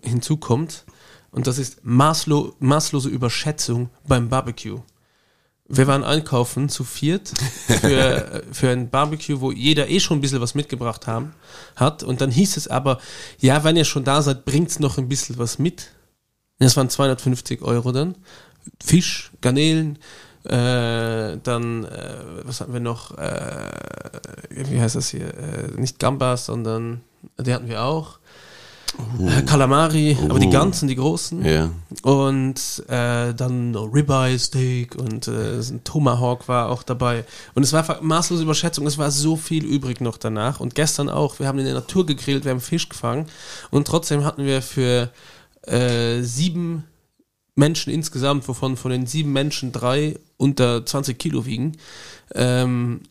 [0.03, 0.85] hinzukommt.
[1.31, 4.81] Und das ist maßlo maßlose Überschätzung beim Barbecue.
[5.73, 7.33] Wir waren einkaufen zu viert
[7.69, 11.33] für, für ein Barbecue, wo jeder eh schon ein bisschen was mitgebracht haben,
[11.77, 12.03] hat.
[12.03, 12.99] Und dann hieß es aber,
[13.39, 15.93] ja, wenn ihr schon da seid, bringt's noch ein bisschen was mit.
[16.59, 18.17] Das waren 250 Euro dann.
[18.83, 19.99] Fisch, Garnelen,
[20.45, 23.17] äh, dann, äh, was hatten wir noch?
[23.19, 23.71] Äh,
[24.51, 25.29] wie heißt das hier?
[25.35, 27.03] Äh, nicht Gambas, sondern
[27.39, 28.19] die hatten wir auch.
[29.21, 30.51] Äh, Kalamari, aber die Oh.
[30.51, 31.45] ganzen, die großen.
[31.45, 31.71] Ja.
[32.03, 37.25] Und äh, dann Ribeye Steak und äh, ein Tomahawk war auch dabei.
[37.55, 38.87] Und es war maßlose Überschätzung.
[38.87, 40.59] Es war so viel übrig noch danach.
[40.59, 41.39] Und gestern auch.
[41.39, 43.27] Wir haben in der Natur gegrillt, wir haben Fisch gefangen.
[43.71, 45.11] Und trotzdem hatten wir für
[45.67, 46.85] äh, sieben
[47.61, 51.77] Menschen insgesamt, wovon von den sieben Menschen drei unter 20 Kilo wiegen,
[52.35, 53.03] ähm,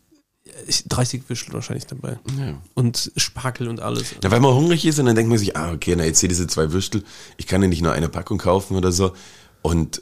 [0.68, 2.20] ich- 30 Würstel wahrscheinlich dabei.
[2.38, 2.62] ja.
[2.74, 4.16] Und Spargel und alles.
[4.24, 6.28] Ja, weil man hungrig ist und dann denkt man sich, ah, okay, na jetzt hier
[6.30, 7.04] diese zwei Würstel,
[7.38, 9.14] ich kann ja nicht nur eine Packung kaufen oder so.
[9.62, 10.02] Und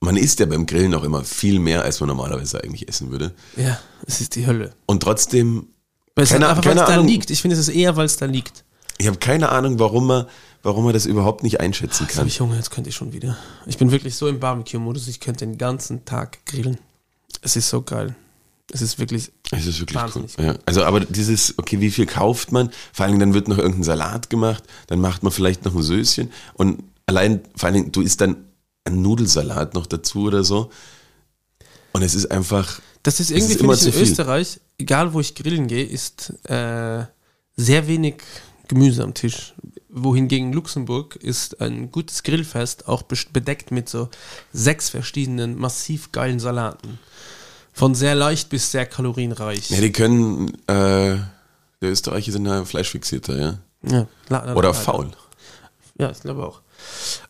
[0.00, 3.34] man isst ja beim Grillen auch immer viel mehr, als man normalerweise eigentlich essen würde.
[3.56, 4.74] Ja, es ist die Hölle.
[4.86, 5.68] Und trotzdem,
[6.16, 7.30] Weil es Keine- einfach, weil keine es da liegt.
[7.30, 8.64] Ich finde, es ist eher, weil es da liegt.
[8.98, 10.26] ich habe keine Ahnung, warum man,
[10.62, 12.28] warum man das überhaupt nicht einschätzen Jetzt habe kann.
[12.28, 13.36] ich Hunger, jetzt könnte ich schon wieder.
[13.66, 16.78] Ich bin wirklich so im Barbecue-Modus, ich könnte den ganzen Tag grillen.
[17.42, 18.14] Es ist so geil.
[18.72, 19.32] Es ist wirklich.
[19.50, 20.26] Es ist wirklich cool.
[20.38, 20.54] Ja.
[20.64, 22.70] Also, aber dieses, okay, wie viel kauft man?
[22.92, 25.82] Vor allen Dingen, dann wird noch irgendein Salat gemacht, dann macht man vielleicht noch ein
[25.82, 28.36] Söschen und allein, vor allen Dingen, du isst dann
[28.84, 30.70] einen Nudelsalat noch dazu oder so.
[31.92, 34.02] Und es ist einfach, Das ist irgendwie, ist immer ich, zu in viel.
[34.02, 37.04] Österreich, egal wo ich grillen gehe, ist äh,
[37.56, 38.22] sehr wenig
[38.68, 39.54] Gemüse am Tisch.
[39.92, 44.08] Wohingegen Luxemburg ist ein gutes Grillfest auch bedeckt mit so
[44.52, 46.98] sechs verschiedenen massiv geilen Salaten.
[47.72, 49.70] Von sehr leicht bis sehr kalorienreich.
[49.70, 51.16] ja, die können, äh,
[51.80, 53.58] die Österreicher sind ja fleischfixierter, ja.
[53.82, 55.10] Ja, la- Oder la- faul.
[55.98, 56.60] Ja, ich glaube auch.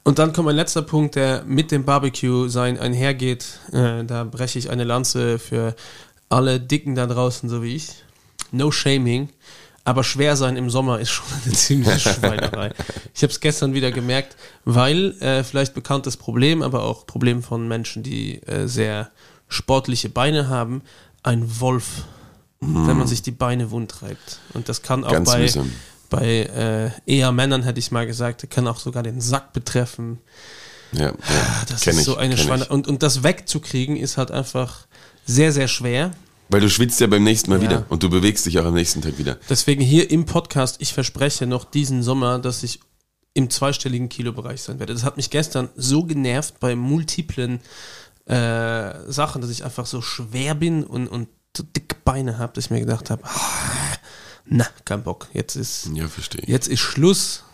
[0.05, 3.45] Und dann kommt ein letzter Punkt, der mit dem Barbecue sein einhergeht.
[3.73, 5.75] Äh, da breche ich eine Lanze für
[6.29, 7.89] alle Dicken da draußen, so wie ich.
[8.53, 9.29] No shaming.
[9.85, 12.73] Aber schwer sein im Sommer ist schon eine ziemliche Schweinerei.
[13.15, 17.67] Ich habe es gestern wieder gemerkt, weil äh, vielleicht bekanntes Problem, aber auch Problem von
[17.67, 19.11] Menschen, die äh, sehr
[19.49, 20.83] sportliche Beine haben,
[21.23, 22.05] ein Wolf,
[22.61, 24.39] wenn man sich die Beine wund reibt.
[24.53, 25.73] Und das kann auch Ganz bei, mühsam.
[26.11, 30.19] bei äh, eher Männern, hätte ich mal gesagt, kann auch sogar den Sack betreffen.
[30.93, 31.13] Ja, ja.
[31.13, 32.65] Ah, Das kenn ist ich, so eine kenn Schweine.
[32.65, 32.71] ich.
[32.71, 34.87] Und, und das wegzukriegen ist halt einfach
[35.25, 36.11] sehr, sehr schwer.
[36.51, 37.63] Weil du schwitzt ja beim nächsten Mal Ja.
[37.71, 39.39] wieder und du bewegst dich auch am nächsten Tag wieder.
[39.49, 42.81] Deswegen hier im Podcast, ich verspreche noch diesen Sommer, dass ich
[43.35, 44.93] im zweistelligen Kilobereich sein werde.
[44.93, 47.61] Das hat mich gestern so genervt bei multiplen
[48.27, 52.65] äh, Sachen, dass ich einfach so schwer bin und, und so dicke Beine habe, dass
[52.67, 53.97] ich mir gedacht habe, ah,
[54.45, 55.29] na, kein Bock.
[55.33, 57.45] Jetzt ist, Ja, verstehe jetzt ist Schluss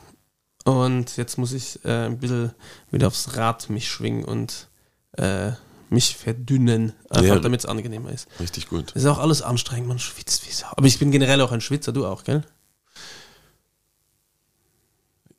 [0.65, 2.53] und jetzt muss ich äh, ein bisschen
[2.91, 4.69] wieder aufs Rad mich schwingen und
[5.13, 5.53] äh,
[5.91, 7.39] mich verdünnen, einfach Ja.
[7.39, 8.27] damit es angenehmer ist.
[8.41, 8.93] Richtig gut.
[8.95, 10.67] Das ist auch alles anstrengend, man schwitzt wie Sau.
[10.71, 12.43] Aber ich bin generell auch ein Schwitzer, du auch, gell?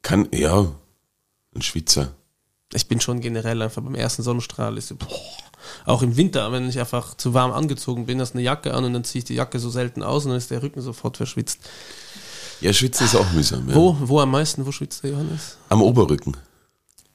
[0.02, 0.72] Kann, ja,
[1.56, 2.14] ein Schwitzer.
[2.74, 5.08] Ich bin schon generell einfach beim ersten Sonnenstrahl ist so, boah.
[5.86, 8.94] auch im Winter, wenn ich einfach zu warm angezogen bin, hast eine Jacke an und
[8.94, 11.60] dann ziehe ich die Jacke so selten aus und dann ist der Rücken sofort verschwitzt.
[12.62, 13.70] Ja, schwitzen ist auch mühsam.
[13.70, 13.76] Ja.
[13.76, 15.58] Wo, wo am meisten, wo schwitzt der Johannes?
[15.70, 16.36] Am Oberrücken.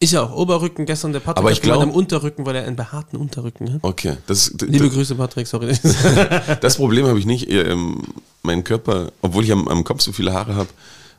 [0.03, 2.65] Ich auch, Oberrücken, gestern der Patrick Aber hat ich glaub- gemeint, am Unterrücken, weil er
[2.67, 3.81] einen behaarten Unterrücken hat.
[3.85, 4.17] Okay.
[4.27, 5.79] Das, Liebe d- Grüße, Patrick, sorry.
[6.61, 7.49] das Problem habe ich nicht.
[7.49, 8.03] Ähm,
[8.43, 10.69] Mein Körper, obwohl ich am, am Kopf so viele Haare habe,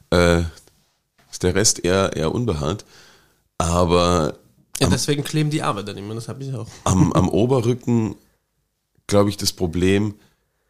[0.10, 0.44] äh,
[1.32, 2.84] ist der Rest eher, eher unbehaart.
[3.58, 4.36] Aber
[4.82, 6.68] ja, deswegen kleben die Arme dann immer, das habe ich auch.
[6.84, 8.16] am, am Oberrücken,
[9.08, 10.16] glaube ich, das Problem,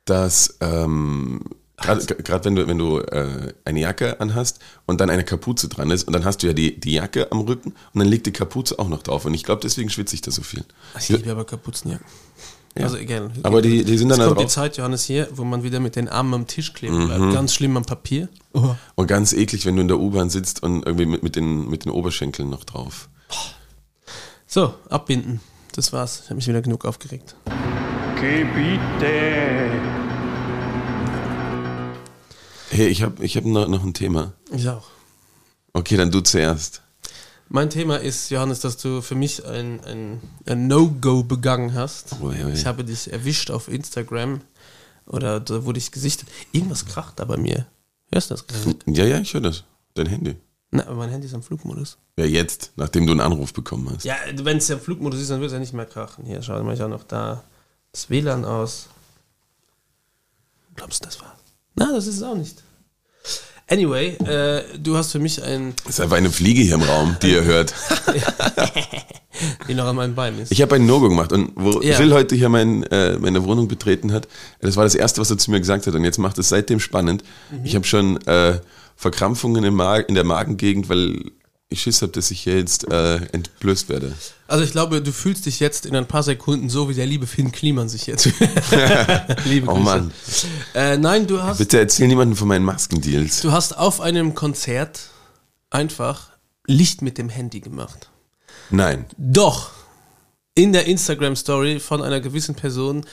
[0.06, 1.42] dass ähm,
[1.78, 6.04] gerade wenn du, wenn du äh, eine Jacke anhast und dann eine Kapuze dran ist
[6.06, 8.78] und dann hast du ja die, die Jacke am Rücken und dann liegt die Kapuze
[8.80, 9.26] auch noch drauf.
[9.26, 10.64] Und ich glaube, deswegen schwitze ich da so viel.
[11.00, 12.06] Ich liebe aber Kapuzenjacken.
[12.78, 12.86] Ja.
[12.86, 13.30] Also egal.
[13.44, 14.52] Aber die, die sind dann da kommt die drauf.
[14.54, 17.08] Zeit, Johannes, hier, wo man wieder mit den Armen am Tisch kleben Mhm.
[17.08, 17.34] bleibt.
[17.34, 18.30] Ganz schlimm am Papier.
[18.96, 21.86] Und ganz eklig, wenn du in der U-Bahn sitzt und irgendwie mit, mit, den, mit
[21.86, 23.10] den Oberschenkeln noch drauf.
[24.48, 25.40] So, abbinden.
[25.76, 26.22] Das war's.
[26.24, 27.36] Ich habe mich wieder genug aufgeregt.
[28.20, 29.72] Gebiete.
[32.74, 34.34] Hey, ich habe ich hab noch, noch ein Thema.
[34.52, 34.88] Ich auch.
[35.74, 36.82] Okay, dann du zuerst.
[37.48, 42.16] Mein Thema ist, Johannes, dass du für mich ein, ein, ein No-Go begangen hast.
[42.20, 42.50] Oh, ja, ja.
[42.50, 44.42] Ich habe dich erwischt auf Instagram
[45.06, 46.30] oder da wurde ich gesichtet.
[46.52, 47.68] Irgendwas kracht da bei mir.
[48.12, 48.46] Hörst du das?
[48.88, 49.66] Ja, ja, ich höre das.
[49.94, 50.36] Dein Handy.
[50.72, 52.00] Na, aber mein Handy ist am Flugmodus.
[52.18, 54.04] Ja, jetzt, nachdem du einen Anruf bekommen hast.
[54.04, 56.26] Ja, wenn es ja Flugmodus ist, dann wird es ja nicht mehr krachen.
[56.26, 57.44] Hier, schau mal, ich auch noch da
[57.92, 58.88] das WLAN aus.
[60.74, 61.33] Glaubst du, das war?
[61.76, 62.64] Na, das ist es auch nicht.
[63.70, 67.16] Anyway, äh, du hast für mich ein, Es ist einfach eine Fliege hier im Raum,
[67.22, 67.74] die ihr hört.
[69.68, 70.52] die noch an meinem Bein ist.
[70.52, 71.96] Ich habe ein No-Go gemacht und wo Ja.
[71.96, 74.28] Phil heute hier mein, äh, meine Wohnung betreten hat,
[74.62, 76.80] das war das Erste, was er zu mir gesagt hat und jetzt macht es seitdem
[76.80, 77.24] spannend.
[77.52, 77.62] Mhm.
[77.66, 78.60] Ich habe schon äh,
[78.96, 81.32] Verkrampfungen im Mag in der Magengegend, weil
[81.74, 84.14] ich Schiss habe, dass ich hier jetzt äh, entblößt werde.
[84.48, 87.28] Also ich glaube, du fühlst dich jetzt in ein paar Sekunden so, wie der liebe
[87.28, 88.26] Finn Kliman sich jetzt.
[89.46, 90.12] liebe Oh Mann.
[90.74, 93.42] Äh, nein, du hast, Bitte erzähl niemanden von meinen Maskendeals.
[93.42, 95.10] du hast auf einem Konzert
[95.70, 96.30] einfach
[96.66, 98.10] Licht mit dem Handy gemacht.
[98.70, 99.06] Nein.
[99.18, 99.72] Doch,
[100.56, 103.06] in der Instagram-Story von einer gewissen Person,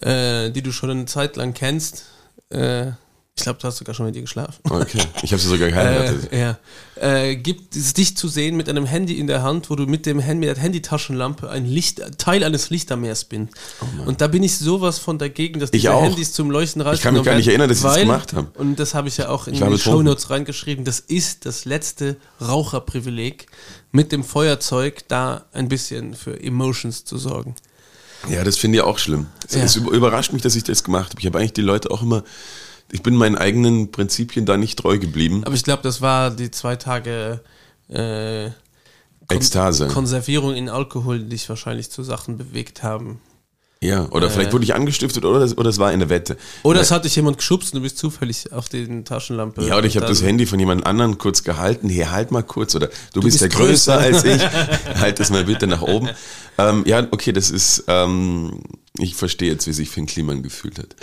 [0.00, 2.04] äh, die du schon eine Zeit lang kennst,
[2.50, 2.92] äh,
[3.38, 4.54] ich glaube, du hast sogar schon mit ihr geschlafen.
[4.64, 4.98] Okay.
[5.22, 6.32] Ich habe sie sogar geheiratet.
[6.32, 6.58] Äh, ja.
[6.98, 10.06] Äh, gibt es dich zu sehen mit einem Handy in der Hand, wo du mit
[10.06, 13.48] dem Handy, mit der Handytaschenlampe ein Licht, Teil eines Lichtermeers bist.
[14.06, 15.92] und da bin ich sowas von dagegen, dass diese.
[15.92, 16.96] Handys zum Leuchten reichen.
[16.96, 18.48] Ich kann mich gar nicht erinnern, dass ich das gemacht habe.
[18.54, 19.78] Und das habe ich ja auch in die betrunken.
[19.80, 20.84] Shownotes reingeschrieben.
[20.86, 23.46] Das ist das letzte Raucherprivileg,
[23.92, 27.54] mit dem Feuerzeug da ein bisschen für Emotions zu sorgen.
[28.30, 29.26] Ja, das finde ich auch schlimm.
[29.48, 29.82] Es, Ja.
[29.90, 31.20] überrascht mich, dass ich das gemacht habe.
[31.20, 32.24] Ich habe eigentlich die Leute auch immer,
[32.92, 35.42] ich bin meinen eigenen Prinzipien da nicht treu geblieben.
[35.44, 37.40] Aber ich glaube, das war die zwei Tage
[37.88, 38.50] äh,
[39.28, 39.88] Kon- Ekstase.
[39.88, 43.20] Konservierung in Alkohol, die dich wahrscheinlich zu Sachen bewegt haben.
[43.82, 46.36] ja, oder vielleicht wurde ich angestiftet oder, das- oder es war eine Wette.
[46.62, 49.64] Oder es hat dich jemand geschubst und du bist zufällig auf den Taschenlampe.
[49.64, 51.88] Ja, oder ich habe das Handy von jemand anderen kurz gehalten.
[51.88, 52.74] Hier, halt mal kurz.
[52.74, 53.98] Oder du, bist, bist ja größer größer.
[54.16, 54.98] als ich.
[55.00, 56.08] halt das mal bitte nach oben.
[56.58, 58.60] Ähm, ja, okay, das ist, ähm,
[58.98, 60.94] ich verstehe jetzt, wie sich Finn Kliman gefühlt hat.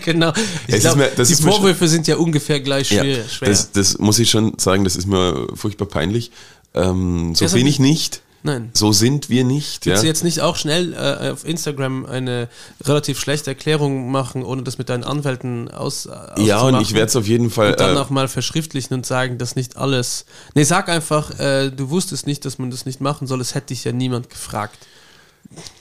[0.04, 0.32] genau.
[0.66, 3.28] Ich glaub, mir- die Vorwürfe sind ja ungefähr gleich Ja, schwer.
[3.28, 3.48] schwer.
[3.48, 6.30] das, das muss ich schon sagen, das ist mir furchtbar peinlich.
[6.74, 8.22] Ähm, so bin ich nicht.
[8.44, 8.70] Nein.
[8.74, 9.86] So sind wir nicht.
[9.86, 9.92] Ja.
[9.92, 12.48] Willst du jetzt nicht auch schnell äh, auf Instagram eine
[12.82, 17.14] relativ schlechte Erklärung machen, ohne das mit deinen Anwälten aus ja, und ich werde es
[17.14, 17.70] auf jeden Fall.
[17.72, 20.24] und dann äh, auch mal verschriftlichen und sagen, dass nicht alles.
[20.54, 23.68] Nee, sag einfach, äh, du wusstest nicht, dass man das nicht machen soll, es hätte
[23.68, 24.76] dich ja niemand gefragt.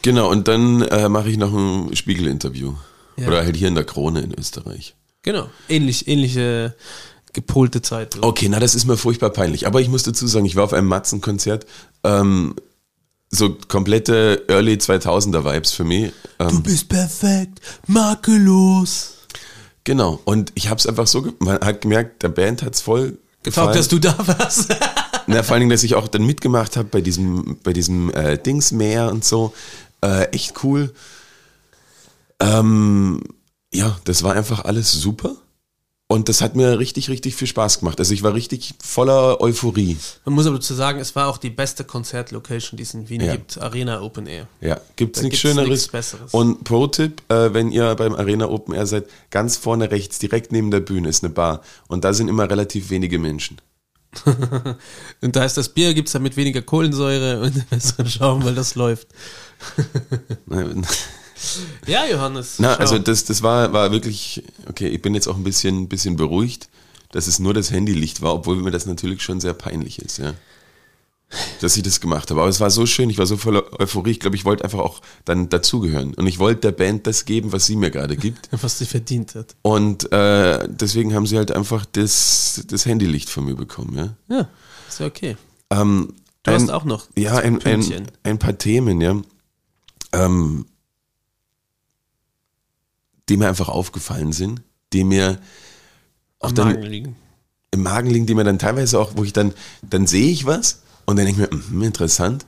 [0.02, 2.74] Genau, und dann äh, mache ich noch ein Spiegel-Interview.
[3.17, 3.28] Ja.
[3.28, 4.95] Oder halt hier in der Krone in Österreich.
[5.21, 5.50] Genau.
[5.69, 6.76] Ähnlich, ähnliche
[7.34, 8.17] gepolte Zeit.
[8.21, 9.67] Okay, na, das ist mir furchtbar peinlich.
[9.67, 11.65] Aber ich muss dazu sagen, ich war auf einem Matzen-Konzert.
[12.04, 12.56] Ähm,
[13.30, 16.12] so komplette Early 2000er Vibes für mich.
[16.39, 19.13] Ähm, bist perfekt, makellos.
[19.86, 20.19] genau.
[20.26, 23.78] Und ich habe es einfach so, man hat gemerkt, der Band hat's voll Gefragt, gefallen.
[23.78, 24.76] dass du da warst.
[25.27, 28.38] Na, vor allen Dingen, dass ich auch dann mitgemacht habe bei diesem, bei diesem äh,
[28.38, 29.53] Dingsmeer und so.
[30.01, 30.93] Äh, echt cool.
[32.39, 33.21] Ähm,
[33.73, 35.36] ja, das war einfach alles super.
[36.07, 37.97] Und das hat mir richtig, richtig viel Spaß gemacht.
[37.99, 39.95] Also ich war richtig voller Euphorie.
[40.25, 43.21] Man muss aber dazu sagen, es war auch die beste Konzertlocation, die es in Wien
[43.21, 43.31] Ja.
[43.31, 43.57] gibt.
[43.62, 44.45] Arena Open Air.
[44.60, 45.69] Ja, gibt's Da nichts Schöneres.
[45.69, 46.34] nichts Besseres.
[46.34, 50.69] Und Pro-Tipp, äh, wenn ihr beim Arena Open Air seid, ganz vorne rechts, direkt neben
[50.69, 51.62] der Bühne ist eine Bar.
[51.88, 53.62] Und da sind immer relativ wenige Menschen.
[55.21, 58.76] Und da ist das Bier, gibt es damit weniger Kohlensäure und besseren Schaum, weil das
[58.76, 59.08] läuft.
[61.88, 62.60] Ja, Johannes.
[62.60, 66.15] Na, also das, das war, war wirklich, okay, ich bin jetzt auch ein bisschen, bisschen
[66.15, 66.69] beruhigt,
[67.13, 70.36] dass es nur das Handylicht war, obwohl mir das natürlich schon sehr peinlich ist, ja.
[71.62, 72.41] Dass ich das gemacht habe.
[72.41, 74.12] Aber es war so schön, ich war so voller Euphorie.
[74.12, 76.13] Ich glaube, ich wollte einfach auch dann dazugehören.
[76.15, 78.50] Und ich wollte der Band das geben, was sie mir gerade gibt.
[78.62, 79.56] was sie verdient hat.
[79.62, 84.36] Und äh, deswegen haben sie halt einfach das, das Handylicht von mir bekommen, ja.
[84.36, 84.50] Ja,
[84.89, 85.38] ist ja okay.
[85.70, 86.13] Ähm,
[86.44, 89.15] Du ein- hast auch noch ja, ein, ein, ein paar Themen, ja,
[90.12, 90.65] ähm,
[93.30, 94.62] die mir einfach aufgefallen sind,
[94.94, 95.39] die mir
[96.39, 97.15] auch am dann Magen liegen.
[97.72, 100.82] im Magen liegen, die mir dann teilweise auch, wo ich dann, dann sehe ich was
[101.12, 102.45] und dann denke ich mir, mhm, interessant.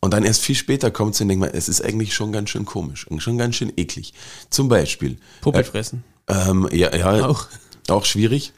[0.00, 2.50] Und dann erst viel später kommt es und denke mir, es ist eigentlich schon ganz
[2.50, 4.12] schön komisch und schon ganz schön eklig.
[4.50, 5.18] Zum Beispiel.
[5.40, 6.04] Puppet fressen.
[6.28, 7.46] Ähm, ja, ja, Auch.
[7.88, 8.52] auch schwierig.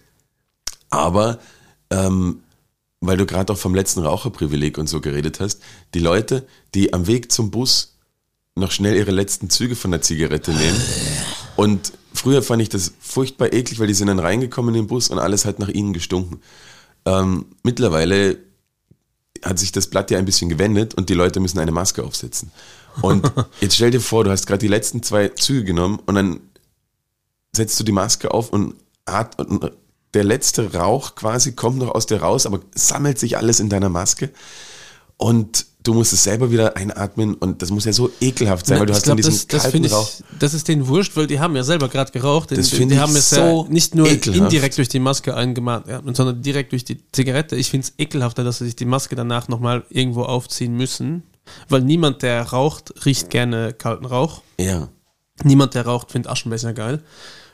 [0.90, 1.38] Aber
[1.90, 2.42] ähm,
[3.00, 5.62] weil du gerade auch vom letzten Raucherprivileg und so geredet hast,
[5.94, 7.96] die Leute, die am Weg zum Bus
[8.54, 10.80] noch schnell ihre letzten Züge von der Zigarette nehmen.
[11.56, 15.08] Und früher fand ich das furchtbar eklig, weil die sind dann reingekommen in den Bus
[15.08, 16.40] und alles hat nach ihnen gestunken.
[17.04, 18.38] Ähm, mittlerweile
[19.44, 22.50] hat sich das Blatt ja ein bisschen gewendet und die Leute müssen eine Maske aufsetzen.
[23.02, 26.40] Und jetzt stell dir vor, du hast gerade die letzten zwei Züge genommen und dann
[27.54, 29.72] setzt du die Maske auf und, at und
[30.14, 33.88] der letzte Rauch quasi kommt noch aus dir raus, aber sammelt sich alles in deiner
[33.88, 34.30] Maske
[35.16, 38.86] und du musst es selber wieder einatmen und das muss ja so ekelhaft sein, weil
[38.86, 40.08] du ich hast dann glaube, diesen das, das kalten finde Rauch.
[40.08, 42.50] ich, das ist denen wurscht, weil die haben ja selber gerade geraucht.
[42.50, 44.42] Das die, die haben es so ja nicht nur ekelhaft.
[44.42, 47.56] indirekt durch die Maske eingemacht, ja, sondern direkt durch die Zigarette.
[47.56, 51.22] Ich finde es ekelhafter, dass sie sich die Maske danach nochmal irgendwo aufziehen müssen,
[51.68, 54.42] weil niemand, der raucht, riecht gerne kalten Rauch.
[54.58, 54.88] Ja.
[55.44, 57.02] Niemand, der raucht, findet Aschenbecher geil.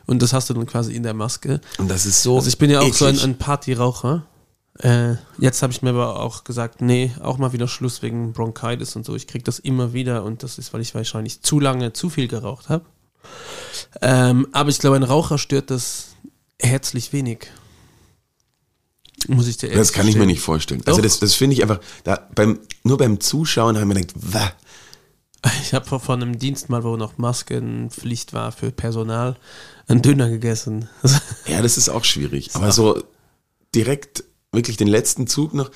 [0.06, 1.60] Und das hast du dann quasi in der Maske.
[1.78, 2.36] Und das ist so.
[2.36, 3.24] Also ich bin ja auch so ein, eklig.
[3.24, 4.26] ein Partyraucher.
[4.78, 8.96] Äh, jetzt habe ich mir aber auch gesagt, nee, auch mal wieder Schluss wegen Bronchitis
[8.96, 9.14] und so.
[9.14, 12.28] Ich krieg das immer wieder und das ist, weil ich wahrscheinlich zu lange zu viel
[12.28, 12.84] geraucht habe.
[14.00, 16.08] Ähm, aber ich glaube, ein Raucher stört das
[16.58, 17.48] herzlich wenig.
[19.28, 20.82] Muss ich dir ehrlich Das kann ich mir nicht vorstellen.
[20.86, 21.04] Also Doch.
[21.04, 24.52] das, das finde ich einfach, da beim, nur beim Zuschauen haben wir gedacht, wah,
[25.62, 29.36] Ich habe von einem Dienst mal, wo noch Maskenpflicht war für Personal,
[29.86, 30.88] einen Döner gegessen.
[31.46, 32.50] ja, das ist auch schwierig.
[32.54, 33.02] Aber so
[33.74, 35.70] direkt wirklich den letzten Zug noch,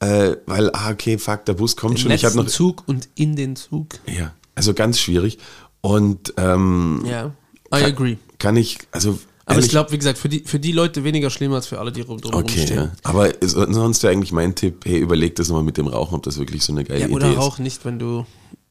[0.00, 2.10] äh, weil, ah, okay, fuck, der Bus kommt schon.
[2.10, 3.94] Im Ich habe letzten noch, Zug und in den Zug.
[4.06, 5.38] ja, also ganz schwierig.
[5.80, 7.26] Und ähm, Ja,
[7.72, 8.16] I agree.
[8.38, 11.30] kann ich, also Aber ehrlich- ich glaube, wie gesagt, für die, für die Leute weniger
[11.30, 12.76] schlimm als für alle, die rum Okay, stehen.
[12.76, 12.92] ja.
[13.04, 16.24] aber so- sonst wäre eigentlich mein Tipp, hey, überleg das nochmal mit dem Rauchen, ob
[16.24, 17.40] das wirklich so eine geile Ja, oder Idee ist.
[17.42, 18.26] rauch nicht, wenn du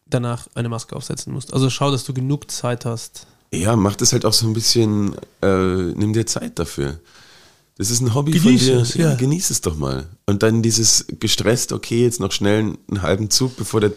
[0.07, 1.53] danach eine Maske aufsetzen musst.
[1.53, 3.25] Also schau, dass du genug Zeit hast.
[3.53, 5.47] Ja, mach das halt auch so ein bisschen, äh,
[5.95, 6.99] nimm dir Zeit dafür.
[7.77, 8.81] Das ist ein Hobby Genieß von dir.
[8.81, 9.15] es, ja.
[9.15, 10.07] Genieß es doch mal.
[10.25, 13.91] Und dann dieses gestresst, okay, jetzt noch schnell einen, einen halben Zug, bevor der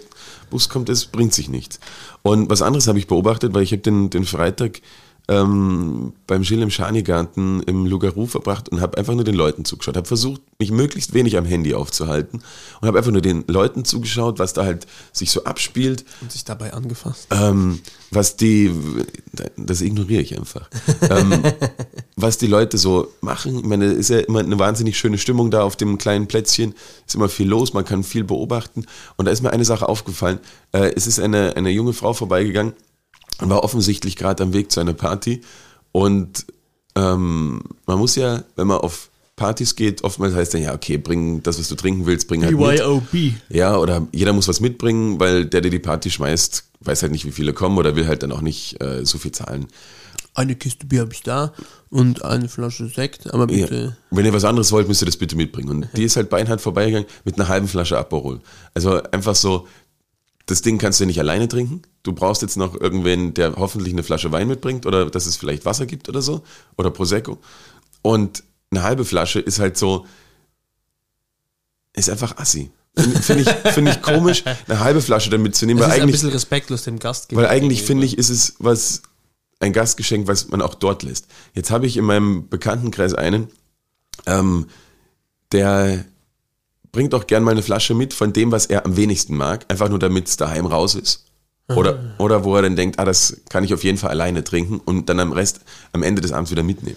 [0.50, 1.78] Bus kommt, das bringt sich nichts.
[2.22, 4.80] Und was anderes habe ich beobachtet, weil ich habe den, den Freitag
[5.28, 9.96] ähm, beim Gilles im Schanigarten im Lugarou verbracht und habe einfach nur den Leuten zugeschaut.
[9.96, 12.42] Habe versucht, mich möglichst wenig am Handy aufzuhalten
[12.80, 16.06] und habe einfach nur den Leuten zugeschaut, was da halt sich so abspielt.
[16.22, 17.28] Und sich dabei angefasst.
[17.30, 18.72] Ähm, was die,
[19.58, 20.70] das ignoriere ich einfach.
[21.10, 21.42] ähm,
[22.16, 25.50] was die Leute so machen, ich meine, es ist ja immer eine wahnsinnig schöne Stimmung
[25.50, 26.74] da auf dem kleinen Plätzchen,
[27.06, 28.86] ist immer viel los, man kann viel beobachten.
[29.16, 30.40] Und da ist mir eine Sache aufgefallen.
[30.72, 32.72] Äh, es ist eine, eine junge Frau vorbeigegangen
[33.40, 35.40] war offensichtlich gerade am Weg zu einer Party.
[35.92, 36.46] Und
[36.96, 41.42] ähm, man muss ja, wenn man auf Partys geht, oftmals heißt dann, ja, okay, bring
[41.44, 42.78] das, was du trinken willst, bring halt mit.
[42.78, 43.34] BYOB.
[43.48, 47.24] Ja, oder jeder muss was mitbringen, weil der, der die Party schmeißt, weiß halt nicht,
[47.24, 49.68] wie viele kommen oder will halt dann auch nicht äh, so viel zahlen.
[50.34, 51.52] Eine Kiste Bier habe ich da
[51.90, 53.64] und eine Flasche Sekt, aber Ja.
[53.66, 53.96] bitte.
[54.10, 55.68] Wenn ihr was anderes wollt, müsst ihr das bitte mitbringen.
[55.70, 58.40] Und die ist halt beinhart vorbeigegangen mit einer halben Flasche Aperol.
[58.74, 59.66] Also einfach so,
[60.46, 61.82] das Ding kannst du nicht alleine trinken.
[62.08, 65.66] Du brauchst jetzt noch irgendwen, der hoffentlich eine Flasche Wein mitbringt oder dass es vielleicht
[65.66, 66.42] Wasser gibt oder so.
[66.78, 67.36] Oder Prosecco.
[68.00, 70.06] Und eine halbe Flasche ist halt so,
[71.92, 72.70] ist einfach assi.
[72.96, 76.02] Finde ich, find ich komisch, eine halbe Flasche damit zu nehmen, Es weil ist ein
[76.04, 77.86] eigentlich bisschen respektlos dem Gast Weil eigentlich gegenüber.
[77.86, 79.02] finde ich, ist es was
[79.60, 81.26] ein Gastgeschenk, was man auch dort lässt.
[81.52, 83.48] Jetzt habe ich in meinem Bekanntenkreis einen,
[84.24, 84.68] ähm,
[85.52, 86.06] der
[86.90, 89.90] bringt auch gern mal eine Flasche mit von dem, was er am wenigsten mag, einfach
[89.90, 91.27] nur damit es daheim raus ist.
[91.76, 94.80] Oder, oder wo er dann denkt, ah, das kann ich auf jeden Fall alleine trinken
[94.84, 95.60] und dann am Rest
[95.92, 96.96] am Ende des Abends wieder mitnehmen.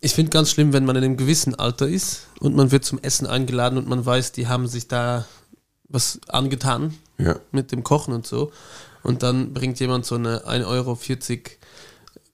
[0.00, 2.98] Ich finde ganz schlimm, wenn man in einem gewissen Alter ist und man wird zum
[3.00, 5.24] Essen eingeladen und man weiß, die haben sich da
[5.88, 7.36] was angetan Ja.
[7.52, 8.50] mit dem Kochen und so.
[9.02, 10.98] Und dann bringt jemand so eine 1,40 Euro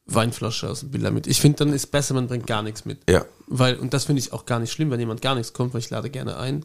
[0.06, 1.26] Weinflasche aus dem Billa mit.
[1.26, 2.98] Ich finde, dann ist besser, man bringt gar nichts mit.
[3.08, 3.24] Ja.
[3.46, 5.80] Weil, und das finde ich auch gar nicht schlimm, wenn jemand gar nichts kommt, weil
[5.80, 6.64] ich lade gerne ein.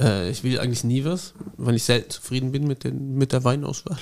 [0.00, 3.44] Äh, ich will eigentlich nie was, weil ich selten zufrieden bin mit, den, mit der
[3.44, 3.98] Weinauswahl.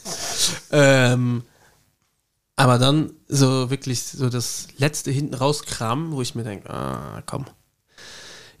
[0.70, 1.42] ähm,
[2.56, 7.44] aber dann so wirklich so das letzte hinten rauskramen, wo ich mir denke, ah, komm.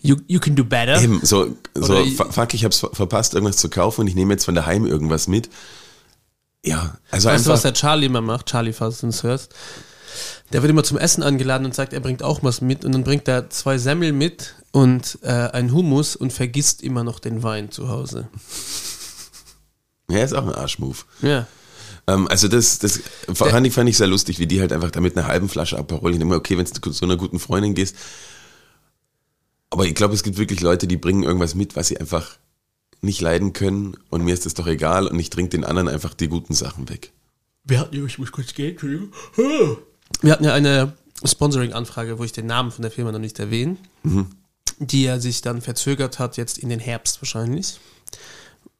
[0.00, 1.00] You, you can do better.
[1.00, 4.34] Eben, so, so Oder fuck, ich hab's ver- verpasst, irgendwas zu kaufen und ich nehme
[4.34, 5.48] jetzt von daheim irgendwas mit.
[6.64, 7.70] Ja, also Weißt du, was einfach.
[7.70, 8.46] der Charlie immer macht?
[8.46, 9.54] Charlie, falls du uns hörst.
[10.52, 12.84] Der wird immer zum Essen angeladen und sagt, er bringt auch was mit.
[12.84, 17.18] Und dann bringt er zwei Semmel mit und äh, einen Hummus und vergisst immer noch
[17.18, 18.28] den Wein zu Hause.
[20.08, 21.04] Ja, ist auch ein Arschmove.
[21.20, 21.48] Ja.
[22.06, 23.00] Ähm, also das, das
[23.34, 25.76] fand ich, fand ich sehr lustig, wie die halt einfach da mit einer halben Flasche
[25.76, 26.12] Aperol.
[26.12, 27.96] Ich denke mir, okay, wenn du zu einer guten Freundin gehst.
[29.68, 32.38] Aber ich glaube, es gibt wirklich Leute, die bringen irgendwas mit, was sie einfach
[33.00, 33.96] nicht leiden können.
[34.10, 35.08] Und mir ist das doch egal.
[35.08, 37.10] Und ich trinke den anderen einfach die guten Sachen weg.
[37.64, 39.08] Wir hatten, ich muss kurz gehen, Entschuldigung.
[40.22, 40.92] Wir hatten ja eine
[41.24, 43.76] Sponsoring-Anfrage, wo ich den Namen von der Firma noch nicht erwähne,
[44.78, 47.78] die ja sich dann verzögert hat, jetzt in den Herbst wahrscheinlich.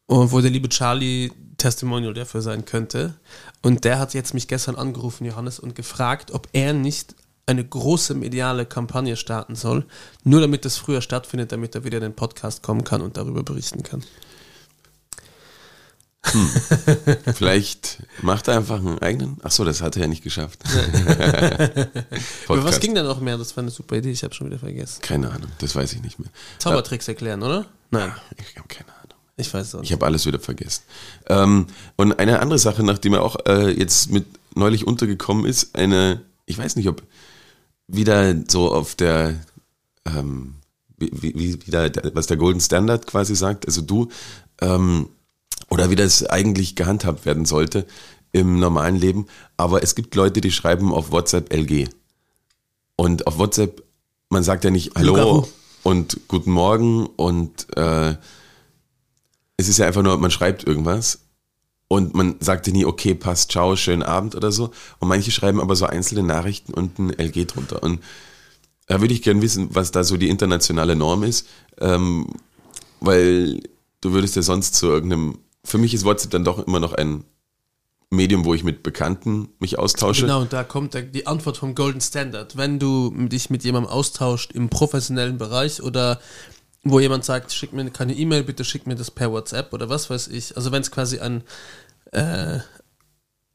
[0.07, 3.15] Und wo der liebe Charlie Testimonial dafür sein könnte.
[3.63, 7.15] Und der hat jetzt mich gestern angerufen, Johannes, und gefragt, ob er nicht
[7.47, 9.87] eine große mediale Kampagne starten soll,
[10.25, 13.43] nur damit das früher stattfindet, damit er wieder in den Podcast kommen kann und darüber
[13.43, 14.03] berichten kann.
[17.35, 19.37] Vielleicht macht er einfach einen eigenen.
[19.43, 20.61] Ach so, das hat er ja nicht geschafft.
[22.49, 23.39] Über was ging da noch mehr?
[23.39, 25.01] Das war eine super Idee, ich habe schon wieder vergessen.
[25.03, 26.29] Keine Ahnung, das weiß ich nicht mehr.
[26.59, 27.67] Zaubertricks erklären, oder?
[27.91, 29.19] Nein, Ich habe keine Ahnung.
[29.37, 29.91] ich weiß es auch nicht.
[29.91, 30.83] Ich habe alles wieder vergessen.
[31.29, 31.67] Ähm,
[31.97, 36.59] und eine andere Sache, nachdem er auch äh, jetzt mit neulich untergekommen ist, eine, ich
[36.59, 37.03] weiß nicht, ob
[37.89, 39.35] wieder so auf der,
[40.07, 40.55] ähm,
[40.99, 44.09] wie, wie, wie wieder, der- was der Golden Standard quasi sagt, also du,
[44.61, 45.09] ähm,
[45.69, 47.87] oder wie das eigentlich gehandhabt werden sollte
[48.33, 49.27] im normalen Leben.
[49.57, 51.89] Aber es gibt Leute, die schreiben auf WhatsApp LG.
[52.97, 53.83] Und auf WhatsApp,
[54.29, 55.47] man sagt ja nicht Hallo Lugaru.
[55.83, 58.17] und Guten Morgen und äh,
[59.57, 61.21] es ist ja einfach nur, man schreibt irgendwas
[61.89, 64.71] und man sagt ja nie, okay, passt, ciao, schönen Abend oder so.
[64.99, 67.83] Und manche schreiben aber so einzelne Nachrichten und ein LG drunter.
[67.83, 68.01] Und
[68.87, 71.47] Da würde ich gern wissen, was da so die internationale Norm ist,
[71.81, 72.29] ähm,
[73.01, 73.61] weil
[74.01, 77.25] du würdest ja sonst zu irgendeinem, für mich ist WhatsApp dann doch immer noch ein
[78.09, 80.23] Medium, wo ich mit Bekannten mich austausche.
[80.23, 82.57] Genau, da kommt die Antwort vom Golden Standard.
[82.57, 86.21] Wenn du dich mit jemandem austauscht im professionellen Bereich oder
[86.85, 90.09] wo jemand sagt, schick mir keine E-Mail, bitte schick mir das per WhatsApp oder was
[90.09, 90.57] weiß ich.
[90.57, 91.43] Also wenn es quasi ein,
[92.13, 92.61] äh,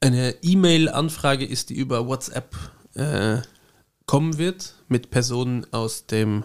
[0.02, 2.54] eine E-Mail-Anfrage ist, die über WhatsApp
[2.96, 3.38] äh,
[4.06, 6.44] kommen wird, mit Personen aus dem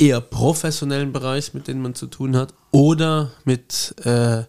[0.00, 4.44] eher professionellen Bereich, mit denen man zu tun hat, oder mit äh,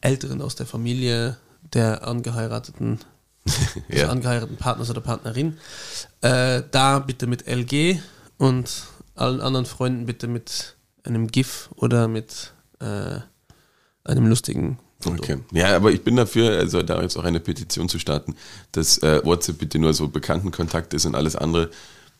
[0.00, 1.38] Älteren aus der Familie
[1.72, 2.98] der angeheirateten,
[3.88, 4.08] ja.
[4.08, 5.56] angeheirateten Partners oder Partnerin.
[6.20, 7.98] Äh, da bitte mit LG
[8.38, 13.20] und allen anderen Freunden bitte mit einem GIF oder mit äh,
[14.04, 15.22] einem lustigen Foto.
[15.22, 15.38] Okay.
[15.52, 18.34] Ja, aber ich bin dafür, also da jetzt auch eine Petition zu starten,
[18.72, 21.70] dass äh, WhatsApp bitte nur so Bekanntenkontakt ist und alles andere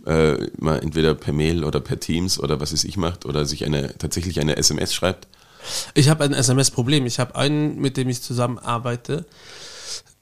[0.06, 3.64] äh, mal entweder per Mail oder per Teams oder was es ich macht oder sich
[3.64, 5.28] eine tatsächlich eine SMS schreibt.
[5.94, 7.06] Ich habe ein SMS-Problem.
[7.06, 9.26] Ich habe einen, mit dem ich zusammenarbeite,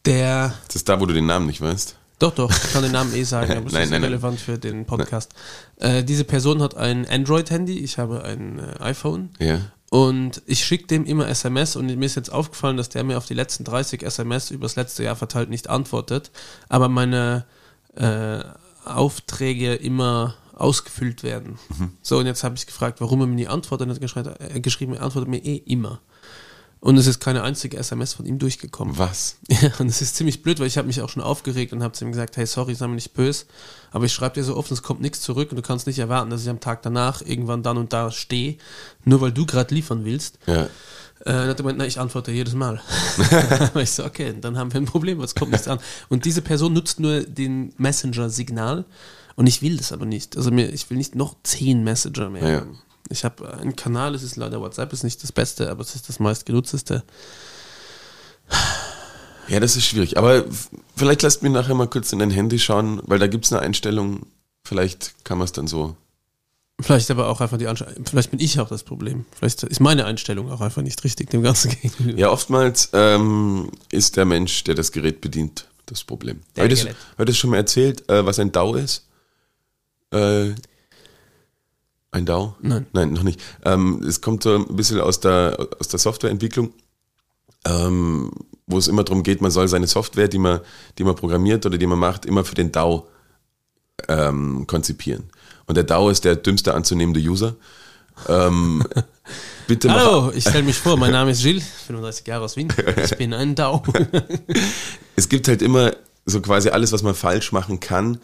[0.05, 0.55] der.
[0.67, 1.97] Das ist da, wo du den Namen nicht weißt.
[2.19, 4.45] Doch, doch, ich kann den Namen eh sagen, aber es ist nein, relevant nein.
[4.45, 5.33] für den Podcast.
[5.77, 9.31] Äh, diese Person hat ein Android-Handy, ich habe ein äh, iPhone.
[9.39, 9.61] Ja.
[9.91, 13.27] Und ich schicke dem immer SMS und mir ist jetzt aufgefallen, dass der mir auf
[13.27, 16.31] die letzten 30 SMS übers letzte Jahr verteilt nicht antwortet,
[16.69, 17.47] aber meine
[17.95, 18.41] äh,
[18.97, 21.59] Aufträge immer ausgefüllt werden.
[21.79, 21.93] Mhm.
[22.03, 24.61] So, und jetzt habe ich gefragt, warum er mir nie antwortet und er hat äh,
[24.61, 26.01] geschrieben, er antwortet mir eh immer.
[26.81, 28.99] Und es ist keine einzige SMS von ihm durchgekommen.
[28.99, 29.37] Was?
[29.49, 31.93] Ja, und es ist ziemlich blöd, weil ich habe mich auch schon aufgeregt und habe
[31.93, 33.47] zu ihm gesagt, hey, sorry, sei mir nicht böse,
[33.91, 36.31] aber ich schreibe dir so oft, es kommt nichts zurück und du kannst nicht erwarten,
[36.31, 38.59] dass ich am Tag danach irgendwann dann und da stehe,
[39.05, 40.39] nur weil du gerade liefern willst.
[40.47, 40.69] Ja.
[41.21, 42.81] Äh, dann hat er gemeint, na, ich antworte jedes Mal.
[43.75, 45.79] ich so, okay, dann haben wir ein Problem, was kommt nichts an.
[46.09, 48.85] Und diese Person nutzt nur den Messenger-Signal
[49.37, 50.37] und ich will das aber nicht.
[50.37, 52.49] Also mir, ich will nicht noch zehn Messenger mehr.
[52.49, 52.67] Ja.
[53.09, 56.09] Ich habe einen Kanal, es ist leider WhatsApp, ist nicht das Beste, aber es ist
[56.09, 57.05] das meistgenutzteste.
[59.49, 60.19] Ja, das ist schwierig.
[60.19, 60.45] Aber
[60.97, 63.63] vielleicht lasst mich nachher mal kurz in dein Handy schauen, weil da gibt es eine
[63.63, 64.27] Einstellung.
[64.63, 65.97] Vielleicht kann man es dann so.
[66.81, 68.05] Vielleicht aber auch einfach die Einstellung.
[68.05, 69.25] Vielleicht bin ich auch das Problem.
[69.33, 72.19] Vielleicht ist meine Einstellung auch einfach nicht richtig dem Ganzen gegenüber.
[72.19, 76.41] Ja, oftmals ähm, ist der Mensch, der das Gerät bedient, das Problem.
[76.57, 79.07] Habe ich das schon mal erzählt, äh, was ein DAO ist?
[80.13, 80.51] Äh,
[82.13, 82.55] ein DAO?
[82.61, 82.87] Nein.
[82.93, 83.41] Nein, noch nicht.
[83.65, 86.73] Ähm, es kommt so ein bisschen aus der, aus der Softwareentwicklung,
[87.67, 88.31] ähm,
[88.69, 90.61] wo es immer darum geht, man soll seine Software, die man,
[90.97, 93.09] die man programmiert oder die man macht, immer für den DAO
[94.07, 95.25] ähm, konzipieren.
[95.69, 97.55] Und der DAO ist der dümmste anzunehmende User.
[98.27, 98.85] Ähm,
[99.67, 102.73] bitte Hallo, ich stelle mich vor, mein Name ist Gilles, 35 Jahre aus Wien.
[103.05, 103.83] Ich bin ein DAO.
[105.17, 105.93] es gibt halt immer
[106.25, 108.19] so quasi alles, was man falsch machen kann,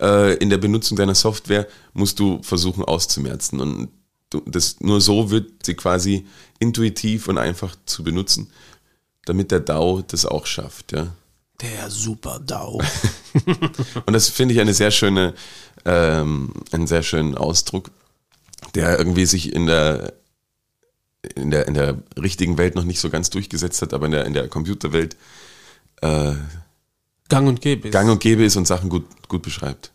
[0.00, 3.60] äh, in der Benutzung deiner Software musst du versuchen auszumerzen.
[3.60, 3.88] Und
[4.30, 6.26] du, das, nur so wird sie quasi
[6.58, 8.50] intuitiv und einfach zu benutzen,
[9.24, 10.92] damit der DAO das auch schafft.
[10.92, 11.08] Ja.
[11.60, 12.80] Der Super DAO.
[14.06, 15.34] und das finde ich eine sehr schöne,
[15.84, 17.90] ähm, einen sehr schönen Ausdruck,
[18.74, 20.12] der irgendwie sich in der
[21.34, 24.24] in der, in der richtigen Welt noch nicht so ganz durchgesetzt hat, aber in der,
[24.24, 25.16] in der Computerwelt
[26.00, 26.34] äh,
[27.28, 27.92] Gang und gäbe ist.
[27.92, 29.92] Gang und gäbe ist und Sachen gut, gut beschreibt.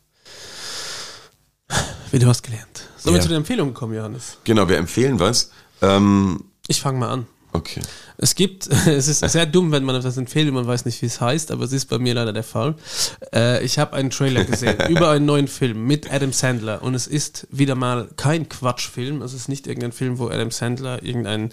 [2.11, 2.88] Wie du hast gelernt.
[2.97, 3.20] Sollen ja.
[3.20, 4.38] wir zu den Empfehlungen kommen, Johannes?
[4.43, 5.51] Genau, wir empfehlen was.
[5.82, 7.28] Ähm, ich fange mal an.
[7.54, 7.82] Okay.
[8.18, 11.06] Es gibt, es ist sehr dumm, wenn man etwas empfiehlt und man weiß nicht, wie
[11.06, 12.76] es heißt, aber es ist bei mir leider der Fall.
[13.34, 17.08] Äh, ich habe einen Trailer gesehen über einen neuen Film mit Adam Sandler und es
[17.08, 19.22] ist wieder mal kein Quatschfilm.
[19.22, 21.51] Es ist nicht irgendein Film, wo Adam Sandler irgendein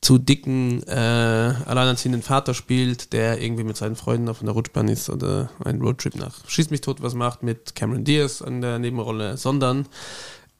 [0.00, 5.10] zu dicken, äh, alleinerziehenden Vater spielt, der irgendwie mit seinen Freunden auf einer Rutschbahn ist
[5.10, 9.36] oder einen Roadtrip nach Schieß mich tot was macht mit Cameron Diaz an der Nebenrolle,
[9.36, 9.86] sondern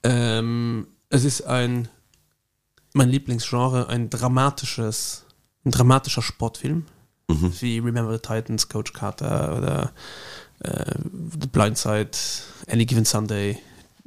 [0.03, 1.89] ähm, es ist ein,
[2.97, 5.25] mein Lieblingsgenre, ein dramatisches,
[5.65, 6.87] ein dramatischer Sportfilm,
[7.29, 7.53] mhm.
[7.61, 9.93] wie Remember the Titans, Coach Carter oder
[10.61, 10.95] äh,
[11.41, 12.11] The Blind Side,
[12.69, 13.59] Any Given Sunday,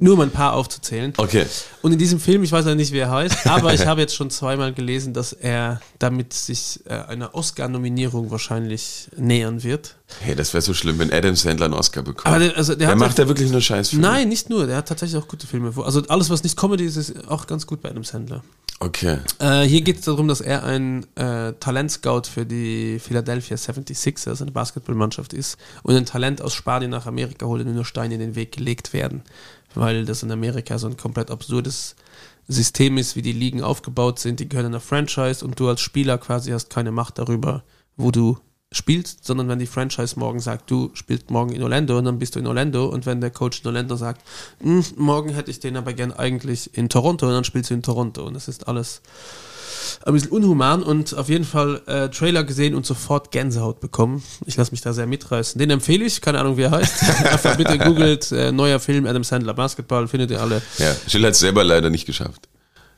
[0.02, 1.12] nur um ein paar aufzuzählen.
[1.18, 1.46] Okay.
[1.82, 4.14] Und in diesem Film, ich weiß ja nicht, wie er heißt, aber ich habe jetzt
[4.14, 9.96] schon zweimal gelesen, dass er damit sich äh, einer Oscar-Nominierung wahrscheinlich nähern wird.
[10.20, 12.26] Hey, das wäre so schlimm, wenn Adam Sandler einen Oscar bekommt.
[12.26, 14.04] Aber der, also der, der macht ja wirklich nur Scheißfilme.
[14.04, 14.66] Nein, nicht nur.
[14.66, 15.72] Der hat tatsächlich auch gute Filme.
[15.84, 18.42] Also alles, was nicht Comedy ist, ist auch ganz gut bei Adam Sandler.
[18.82, 19.18] Okay.
[19.38, 24.52] Äh, hier geht es darum, dass er ein äh, Talentscout für die Philadelphia 76ers, eine
[24.52, 28.34] Basketballmannschaft ist, und ein Talent aus Spanien nach Amerika holt und nur Steine in den
[28.36, 29.22] Weg gelegt werden
[29.74, 31.96] weil das in Amerika so ein komplett absurdes
[32.48, 34.40] System ist, wie die Ligen aufgebaut sind.
[34.40, 37.62] Die gehören einer Franchise und du als Spieler quasi hast keine Macht darüber,
[37.96, 38.38] wo du
[38.72, 42.36] spielt, sondern wenn die Franchise morgen sagt, du spielst morgen in Orlando und dann bist
[42.36, 44.22] du in Orlando und wenn der Coach in Orlando sagt,
[44.60, 47.82] "Hm, morgen hätte ich den aber gern eigentlich in Toronto und dann spielst du in
[47.82, 49.02] Toronto und das ist alles
[50.06, 54.22] ein bisschen unhuman und auf jeden Fall äh, Trailer gesehen und sofort Gänsehaut bekommen.
[54.46, 55.58] Ich lasse mich da sehr mitreißen.
[55.58, 57.02] Den empfehle ich, keine Ahnung, wie er heißt.
[57.24, 60.62] Einfach bitte googelt, äh, neuer Film, Adam Sandler Basketball, findet ihr alle.
[60.78, 62.48] Ja, Schill hat es selber leider nicht geschafft.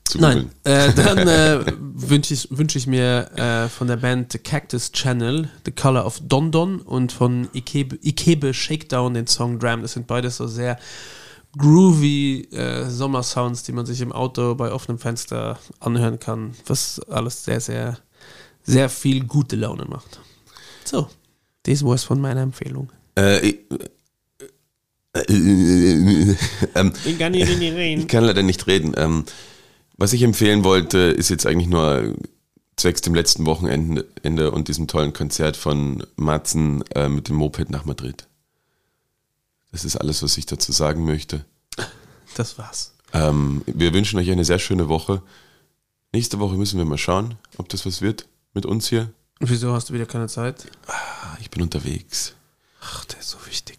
[0.05, 4.39] Zu Nein, äh, dann äh, wünsche ich, wünsch ich mir äh, von der Band The
[4.39, 9.81] Cactus Channel The Color of Dondon und von Ikebe, Ikebe Shakedown den Song Dram.
[9.83, 10.79] Das sind beides so sehr
[11.57, 17.45] groovy äh, Sommersounds, die man sich im Auto bei offenem Fenster anhören kann, was alles
[17.45, 17.99] sehr, sehr,
[18.63, 20.21] sehr viel gute Laune macht.
[20.85, 21.09] So,
[21.65, 22.91] das war's von meiner Empfehlung.
[23.19, 23.59] Äh, ich,
[25.15, 26.37] äh, äh,
[26.75, 27.19] ähm, ich
[28.09, 28.93] kann leider nicht reden.
[28.97, 29.25] Ähm,
[30.03, 32.17] was ich empfehlen wollte, ist jetzt eigentlich nur
[32.77, 37.71] zwecks dem letzten Wochenende Ende und diesem tollen Konzert von Matzen äh, mit dem Moped
[37.71, 38.27] nach Madrid.
[39.71, 41.45] Das ist alles, was ich dazu sagen möchte.
[42.35, 42.95] Das war's.
[43.13, 45.23] Ähm, wir wünschen euch eine sehr schöne Woche.
[46.13, 49.13] Nächste Woche müssen wir mal schauen, ob das was wird mit uns hier.
[49.39, 50.67] Und wieso hast du wieder keine Zeit?
[50.89, 52.35] Ah, Ich bin unterwegs.
[52.81, 53.79] Ach, der ist so wichtig.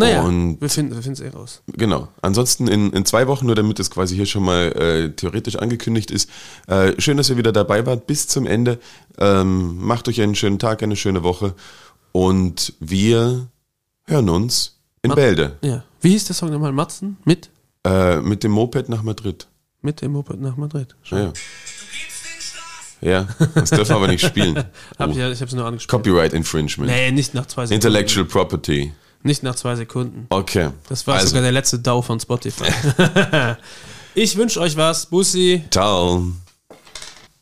[0.00, 1.62] Naja, Und- wir finden es eh raus.
[1.68, 2.08] Genau.
[2.22, 6.10] Ansonsten in, in zwei Wochen, nur damit es quasi hier schon mal äh, theoretisch angekündigt
[6.10, 6.28] ist.
[6.66, 8.78] Äh, schön, dass ihr wieder dabei wart bis zum Ende.
[9.18, 11.54] Ähm, macht euch einen schönen Tag, eine schöne Woche.
[12.12, 13.48] Und wir
[14.06, 15.84] hören uns in Ma- Bälde Ja.
[16.00, 16.72] Wie hieß der Song nochmal?
[16.72, 17.16] Matzen?
[17.24, 17.50] Mit?
[17.86, 19.46] äh, mit dem Moped nach Madrid.
[19.82, 20.94] Mit dem Moped nach Madrid.
[21.02, 21.16] Schau.
[21.16, 21.32] Ja.
[23.02, 24.56] Ja, das dürfen wir aber nicht spielen.
[24.98, 25.10] Hab Oh.
[25.12, 25.90] ich, ja, ich hab's nur angespielt.
[25.90, 26.90] Copyright Infringement.
[26.92, 27.86] Nee, nicht nach zwei Sekunden.
[27.86, 28.92] Intellectual Property.
[29.22, 30.26] Nicht nach zwei Sekunden.
[30.30, 30.70] Okay.
[30.88, 32.64] Das war also, sogar der letzte DAO von Spotify.
[34.14, 35.06] ich wünsche euch was.
[35.06, 35.64] Bussi.
[35.70, 36.24] Ciao.